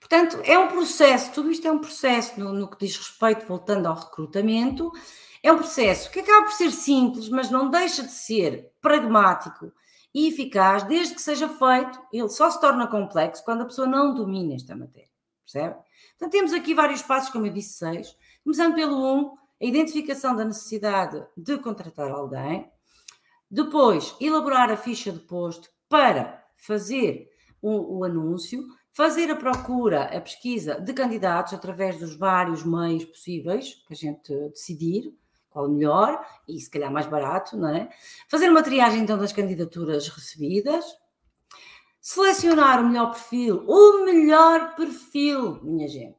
Portanto, 0.00 0.40
é 0.42 0.58
um 0.58 0.66
processo, 0.66 1.30
tudo 1.30 1.48
isto 1.48 1.68
é 1.68 1.70
um 1.70 1.78
processo 1.78 2.40
no, 2.40 2.52
no, 2.52 2.68
que 2.68 2.84
diz 2.84 2.96
respeito, 2.96 3.46
voltando 3.46 3.86
ao 3.86 3.94
recrutamento, 3.94 4.90
é 5.44 5.52
um 5.52 5.58
processo 5.58 6.10
que 6.10 6.18
acaba 6.18 6.46
por 6.46 6.54
ser 6.54 6.72
simples, 6.72 7.28
mas 7.28 7.52
não 7.52 7.70
deixa 7.70 8.02
de 8.02 8.10
ser 8.10 8.72
pragmático 8.80 9.72
e 10.12 10.26
eficaz, 10.26 10.82
desde 10.82 11.14
que 11.14 11.22
seja 11.22 11.48
feito, 11.48 12.02
ele 12.12 12.30
só 12.30 12.50
se 12.50 12.60
torna 12.60 12.88
complexo 12.88 13.44
quando 13.44 13.60
a 13.60 13.66
pessoa 13.66 13.86
não 13.86 14.12
domina 14.12 14.54
esta 14.54 14.74
matéria, 14.74 15.08
percebe? 15.52 15.76
Então, 16.16 16.28
temos 16.28 16.52
aqui 16.52 16.74
vários 16.74 17.02
passos, 17.02 17.30
como 17.30 17.46
eu 17.46 17.52
disse, 17.52 17.78
seis. 17.78 18.16
Começando 18.42 18.74
pelo 18.74 18.96
um, 18.96 19.36
a 19.60 19.64
identificação 19.64 20.36
da 20.36 20.44
necessidade 20.44 21.24
de 21.36 21.58
contratar 21.58 22.10
alguém. 22.10 22.70
Depois, 23.50 24.14
elaborar 24.20 24.70
a 24.70 24.76
ficha 24.76 25.12
de 25.12 25.20
posto 25.20 25.70
para 25.88 26.44
fazer 26.56 27.28
o, 27.62 27.98
o 27.98 28.04
anúncio, 28.04 28.66
fazer 28.92 29.30
a 29.30 29.36
procura, 29.36 30.04
a 30.04 30.20
pesquisa 30.20 30.80
de 30.80 30.92
candidatos 30.92 31.54
através 31.54 31.98
dos 31.98 32.16
vários 32.16 32.64
meios 32.64 33.04
possíveis 33.04 33.74
que 33.86 33.92
a 33.92 33.96
gente 33.96 34.32
decidir, 34.50 35.14
qual 35.50 35.70
melhor 35.70 36.22
e 36.46 36.60
se 36.60 36.70
calhar 36.70 36.92
mais 36.92 37.06
barato, 37.06 37.56
não 37.56 37.68
é? 37.68 37.88
Fazer 38.28 38.50
uma 38.50 38.62
triagem 38.62 39.00
então 39.00 39.16
das 39.16 39.32
candidaturas 39.32 40.08
recebidas, 40.08 40.84
Selecionar 42.08 42.80
o 42.80 42.86
melhor 42.86 43.10
perfil, 43.10 43.64
o 43.66 44.04
melhor 44.04 44.76
perfil, 44.76 45.60
minha 45.64 45.88
gente. 45.88 46.16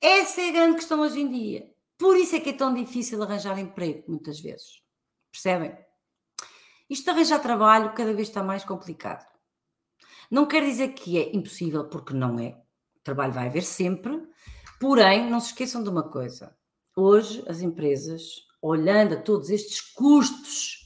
Essa 0.00 0.40
é 0.40 0.48
a 0.48 0.52
grande 0.52 0.76
questão 0.76 1.00
hoje 1.00 1.20
em 1.20 1.30
dia. 1.30 1.70
Por 1.98 2.16
isso 2.16 2.34
é 2.34 2.40
que 2.40 2.48
é 2.48 2.52
tão 2.54 2.72
difícil 2.72 3.22
arranjar 3.22 3.58
emprego, 3.58 4.04
muitas 4.08 4.40
vezes. 4.40 4.82
Percebem? 5.30 5.76
Isto 6.88 7.04
de 7.04 7.10
arranjar 7.10 7.42
trabalho 7.42 7.92
cada 7.92 8.14
vez 8.14 8.28
está 8.28 8.42
mais 8.42 8.64
complicado. 8.64 9.30
Não 10.30 10.46
quer 10.46 10.64
dizer 10.64 10.94
que 10.94 11.18
é 11.18 11.36
impossível, 11.36 11.86
porque 11.86 12.14
não 12.14 12.38
é. 12.38 12.58
O 12.96 13.00
trabalho 13.04 13.34
vai 13.34 13.48
haver 13.48 13.62
sempre. 13.62 14.26
Porém, 14.80 15.28
não 15.28 15.38
se 15.38 15.48
esqueçam 15.48 15.82
de 15.82 15.90
uma 15.90 16.08
coisa. 16.08 16.56
Hoje, 16.96 17.44
as 17.46 17.60
empresas, 17.60 18.46
olhando 18.62 19.16
a 19.16 19.20
todos 19.20 19.50
estes 19.50 19.82
custos 19.82 20.78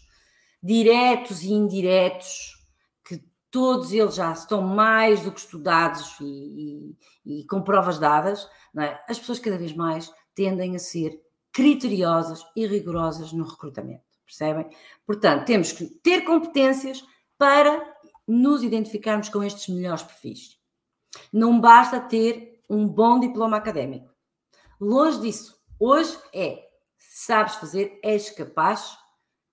diretos 0.60 1.42
e 1.44 1.52
indiretos 1.52 2.55
todos 3.56 3.90
eles 3.90 4.16
já 4.16 4.32
estão 4.32 4.60
mais 4.60 5.22
do 5.22 5.32
que 5.32 5.40
estudados 5.40 6.20
e, 6.20 6.94
e, 7.24 7.40
e 7.40 7.46
com 7.46 7.62
provas 7.62 7.98
dadas, 7.98 8.46
é? 8.78 9.00
as 9.08 9.18
pessoas 9.18 9.38
cada 9.38 9.56
vez 9.56 9.74
mais 9.74 10.12
tendem 10.34 10.76
a 10.76 10.78
ser 10.78 11.18
criteriosas 11.50 12.44
e 12.54 12.66
rigorosas 12.66 13.32
no 13.32 13.44
recrutamento, 13.44 14.04
percebem? 14.26 14.68
Portanto, 15.06 15.46
temos 15.46 15.72
que 15.72 15.86
ter 15.86 16.20
competências 16.26 17.02
para 17.38 17.96
nos 18.28 18.62
identificarmos 18.62 19.30
com 19.30 19.42
estes 19.42 19.74
melhores 19.74 20.02
perfis. 20.02 20.58
Não 21.32 21.58
basta 21.58 21.98
ter 21.98 22.62
um 22.68 22.86
bom 22.86 23.18
diploma 23.18 23.56
académico. 23.56 24.12
Longe 24.78 25.18
disso. 25.18 25.58
Hoje 25.80 26.14
é, 26.34 26.62
sabes 26.98 27.54
fazer, 27.54 27.98
és 28.04 28.28
capaz, 28.28 28.98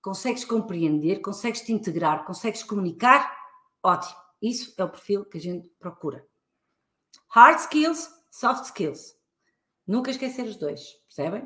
consegues 0.02 0.44
compreender, 0.44 1.22
consegues 1.22 1.62
te 1.62 1.72
integrar, 1.72 2.26
consegues 2.26 2.64
comunicar, 2.64 3.43
Ótimo. 3.84 4.16
Isso 4.42 4.74
é 4.78 4.84
o 4.84 4.90
perfil 4.90 5.26
que 5.26 5.38
a 5.38 5.42
gente 5.42 5.70
procura. 5.78 6.26
Hard 7.28 7.60
skills, 7.60 8.10
soft 8.32 8.66
skills. 8.66 9.16
Nunca 9.86 10.12
esquecer 10.12 10.46
os 10.46 10.56
dois, 10.56 10.94
percebem? 11.08 11.46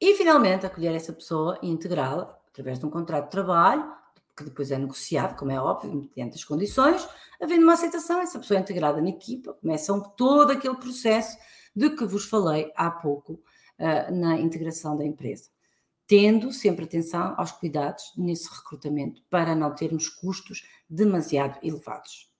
E 0.00 0.14
finalmente 0.14 0.66
acolher 0.66 0.94
essa 0.94 1.12
pessoa 1.12 1.58
e 1.62 1.68
integrá-la 1.68 2.38
através 2.48 2.78
de 2.78 2.86
um 2.86 2.90
contrato 2.90 3.24
de 3.24 3.30
trabalho, 3.30 3.96
que 4.36 4.44
depois 4.44 4.70
é 4.70 4.78
negociado, 4.78 5.36
como 5.36 5.50
é 5.50 5.60
óbvio, 5.60 5.92
mediante 5.92 6.36
as 6.36 6.44
condições, 6.44 7.08
havendo 7.40 7.62
uma 7.62 7.72
aceitação, 7.72 8.20
essa 8.20 8.38
pessoa 8.38 8.58
é 8.58 8.60
integrada 8.60 9.00
na 9.00 9.08
equipa, 9.08 9.54
começa 9.54 9.98
todo 10.16 10.50
aquele 10.50 10.76
processo 10.76 11.36
de 11.74 11.90
que 11.90 12.04
vos 12.04 12.26
falei 12.26 12.70
há 12.76 12.90
pouco 12.90 13.32
uh, 13.32 14.14
na 14.14 14.38
integração 14.38 14.96
da 14.96 15.04
empresa 15.04 15.50
tendo 16.08 16.50
sempre 16.52 16.86
atenção 16.86 17.34
aos 17.36 17.52
cuidados 17.52 18.02
nesse 18.16 18.48
recrutamento, 18.48 19.22
para 19.28 19.54
não 19.54 19.74
termos 19.74 20.08
custos 20.08 20.66
demasiado 20.88 21.58
elevados. 21.62 22.32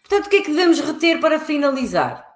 Portanto, 0.00 0.26
o 0.26 0.28
que 0.28 0.36
é 0.36 0.42
que 0.42 0.50
devemos 0.50 0.80
reter 0.80 1.20
para 1.20 1.38
finalizar? 1.38 2.28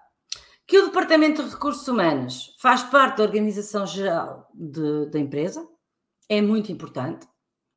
Que 0.65 0.79
o 0.79 0.87
Departamento 0.87 1.43
de 1.43 1.51
Recursos 1.51 1.87
Humanos 1.89 2.57
faz 2.61 2.85
parte 2.85 3.19
da 3.19 3.25
organização 3.25 3.85
geral 3.87 4.49
de, 4.55 5.11
da 5.11 5.19
empresa, 5.19 5.69
é 6.29 6.41
muito 6.41 6.71
importante, 6.71 7.27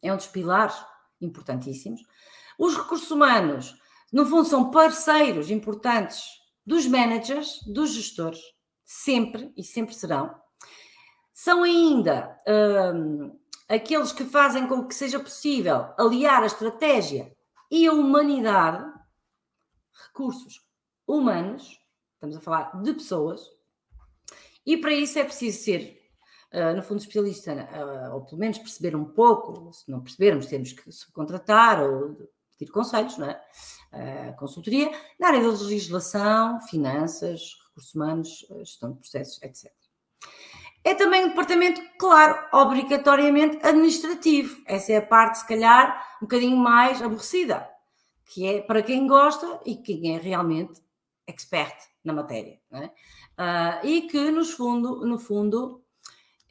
é 0.01 0.13
um 0.13 0.17
dos 0.17 0.27
pilares 0.27 0.75
importantíssimos. 1.19 2.01
Os 2.57 2.77
recursos 2.77 3.09
humanos, 3.09 3.75
no 4.13 4.25
fundo, 4.27 4.45
são 4.45 4.69
parceiros 4.69 5.49
importantes 5.49 6.23
dos 6.63 6.85
managers, 6.85 7.61
dos 7.65 7.91
gestores, 7.91 8.39
sempre 8.85 9.51
e 9.57 9.63
sempre 9.63 9.95
serão 9.95 10.39
são 11.39 11.63
ainda 11.63 12.37
um, 12.93 13.39
aqueles 13.69 14.11
que 14.11 14.25
fazem 14.25 14.67
com 14.67 14.85
que 14.85 14.93
seja 14.93 15.17
possível 15.21 15.93
aliar 15.97 16.43
a 16.43 16.47
estratégia 16.47 17.33
e 17.71 17.87
a 17.87 17.93
humanidade, 17.93 18.85
recursos 20.07 20.61
humanos, 21.07 21.79
estamos 22.15 22.35
a 22.35 22.41
falar 22.41 22.81
de 22.81 22.93
pessoas, 22.93 23.41
e 24.65 24.75
para 24.75 24.93
isso 24.93 25.17
é 25.17 25.23
preciso 25.23 25.63
ser, 25.63 26.11
uh, 26.53 26.75
no 26.75 26.83
fundo, 26.83 26.99
especialista, 26.99 27.53
uh, 27.53 28.15
ou 28.15 28.25
pelo 28.25 28.37
menos 28.37 28.57
perceber 28.57 28.93
um 28.93 29.05
pouco, 29.05 29.71
se 29.71 29.89
não 29.89 30.01
percebermos, 30.01 30.47
temos 30.47 30.73
que 30.73 30.91
subcontratar 30.91 31.81
ou 31.81 32.17
pedir 32.57 32.69
conselhos, 32.69 33.17
não 33.17 33.29
é? 33.29 33.41
Uh, 33.93 34.35
consultoria, 34.37 34.91
na 35.17 35.27
área 35.29 35.41
da 35.41 35.47
legislação, 35.47 36.59
finanças, 36.59 37.55
recursos 37.69 37.95
humanos, 37.95 38.45
gestão 38.57 38.91
de 38.91 38.99
processos, 38.99 39.41
etc. 39.41 39.71
É 40.83 40.93
também 40.95 41.25
um 41.25 41.29
departamento, 41.29 41.81
claro, 41.97 42.47
obrigatoriamente 42.53 43.59
administrativo. 43.65 44.61
Essa 44.65 44.93
é 44.93 44.97
a 44.97 45.01
parte, 45.01 45.39
se 45.39 45.47
calhar, 45.47 46.17
um 46.17 46.25
bocadinho 46.25 46.57
mais 46.57 47.01
aborrecida, 47.01 47.69
que 48.25 48.45
é 48.45 48.61
para 48.61 48.81
quem 48.81 49.05
gosta 49.05 49.59
e 49.65 49.75
quem 49.75 50.15
é 50.15 50.19
realmente 50.19 50.81
expert 51.27 51.75
na 52.03 52.13
matéria. 52.13 52.59
É? 52.71 52.85
Uh, 52.85 53.85
e 53.85 54.01
que, 54.03 54.31
no 54.31 54.45
fundo, 54.45 55.05
no 55.05 55.19
fundo, 55.19 55.83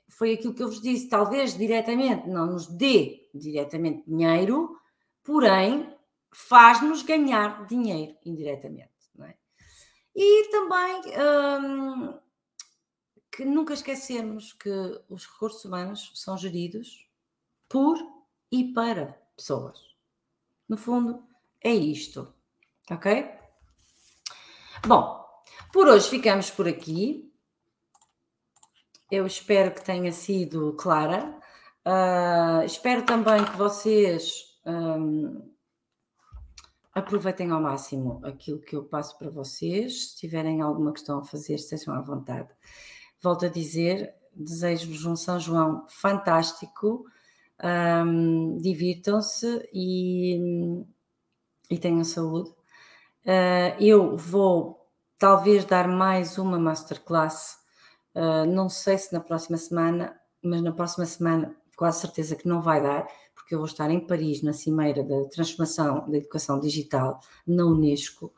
foi 0.08 0.34
aquilo 0.34 0.54
que 0.54 0.62
eu 0.62 0.68
vos 0.68 0.80
disse, 0.80 1.08
talvez 1.08 1.56
diretamente 1.56 2.28
não 2.28 2.46
nos 2.46 2.66
dê 2.66 3.28
diretamente 3.34 4.04
dinheiro, 4.06 4.76
porém 5.24 5.94
faz-nos 6.32 7.02
ganhar 7.02 7.66
dinheiro 7.66 8.16
indiretamente. 8.24 8.90
É? 9.20 9.34
E 10.14 10.48
também 10.50 11.02
hum, 11.62 12.18
que 13.38 13.44
nunca 13.44 13.72
esquecermos 13.72 14.52
que 14.52 14.68
os 15.08 15.24
recursos 15.24 15.64
humanos 15.64 16.10
são 16.16 16.36
geridos 16.36 17.08
por 17.68 17.96
e 18.50 18.72
para 18.72 19.16
pessoas. 19.36 19.78
No 20.68 20.76
fundo, 20.76 21.22
é 21.62 21.72
isto. 21.72 22.34
Ok? 22.90 23.30
Bom, 24.84 25.24
por 25.72 25.86
hoje 25.86 26.10
ficamos 26.10 26.50
por 26.50 26.66
aqui. 26.66 27.32
Eu 29.08 29.24
espero 29.24 29.72
que 29.72 29.84
tenha 29.84 30.10
sido 30.10 30.72
clara. 30.72 31.38
Uh, 31.86 32.64
espero 32.64 33.06
também 33.06 33.44
que 33.44 33.56
vocês 33.56 34.58
um, 34.66 35.48
aproveitem 36.92 37.52
ao 37.52 37.62
máximo 37.62 38.20
aquilo 38.24 38.58
que 38.58 38.74
eu 38.74 38.82
passo 38.82 39.16
para 39.16 39.30
vocês. 39.30 40.08
Se 40.08 40.16
tiverem 40.16 40.60
alguma 40.60 40.92
questão 40.92 41.20
a 41.20 41.24
fazer, 41.24 41.54
estejam 41.54 41.94
à 41.94 42.00
vontade. 42.00 42.48
Volto 43.20 43.46
a 43.46 43.48
dizer, 43.48 44.14
desejo-vos 44.34 45.04
um 45.04 45.16
São 45.16 45.40
João 45.40 45.84
fantástico, 45.88 47.04
um, 48.06 48.56
divirtam-se 48.58 49.68
e, 49.72 50.84
e 51.70 51.78
tenham 51.78 52.04
saúde. 52.04 52.50
Uh, 53.24 53.74
eu 53.80 54.16
vou 54.16 54.86
talvez 55.18 55.64
dar 55.64 55.88
mais 55.88 56.38
uma 56.38 56.58
masterclass, 56.58 57.58
uh, 58.14 58.46
não 58.46 58.68
sei 58.68 58.96
se 58.96 59.12
na 59.12 59.20
próxima 59.20 59.58
semana, 59.58 60.18
mas 60.42 60.62
na 60.62 60.72
próxima 60.72 61.04
semana 61.04 61.54
quase 61.76 62.00
certeza 62.00 62.36
que 62.36 62.48
não 62.48 62.62
vai 62.62 62.82
dar, 62.82 63.06
porque 63.34 63.54
eu 63.54 63.58
vou 63.58 63.66
estar 63.66 63.90
em 63.90 64.04
Paris 64.04 64.42
na 64.42 64.52
cimeira 64.52 65.02
da 65.02 65.24
transformação 65.28 66.08
da 66.08 66.16
educação 66.16 66.60
digital 66.60 67.20
na 67.46 67.64
Unesco 67.64 68.32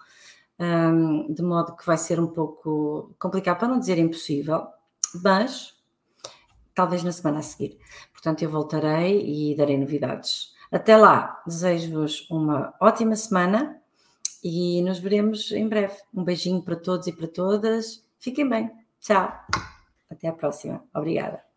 um, 0.60 1.32
de 1.32 1.42
modo 1.42 1.74
que 1.74 1.86
vai 1.86 1.96
ser 1.96 2.20
um 2.20 2.26
pouco 2.26 3.14
complicado, 3.18 3.58
para 3.58 3.68
não 3.68 3.78
dizer 3.78 3.98
impossível, 3.98 4.66
mas 5.24 5.74
talvez 6.74 7.02
na 7.02 7.12
semana 7.12 7.38
a 7.38 7.42
seguir. 7.42 7.78
Portanto, 8.12 8.42
eu 8.42 8.50
voltarei 8.50 9.50
e 9.52 9.56
darei 9.56 9.78
novidades. 9.78 10.54
Até 10.70 10.96
lá, 10.96 11.42
desejo-vos 11.46 12.28
uma 12.30 12.74
ótima 12.80 13.16
semana 13.16 13.80
e 14.44 14.82
nos 14.82 14.98
veremos 14.98 15.50
em 15.52 15.68
breve. 15.68 15.96
Um 16.14 16.22
beijinho 16.22 16.62
para 16.62 16.76
todos 16.76 17.06
e 17.06 17.12
para 17.12 17.26
todas. 17.26 18.04
Fiquem 18.18 18.48
bem. 18.48 18.70
Tchau. 19.00 19.32
Até 20.10 20.28
a 20.28 20.32
próxima. 20.32 20.84
Obrigada. 20.94 21.49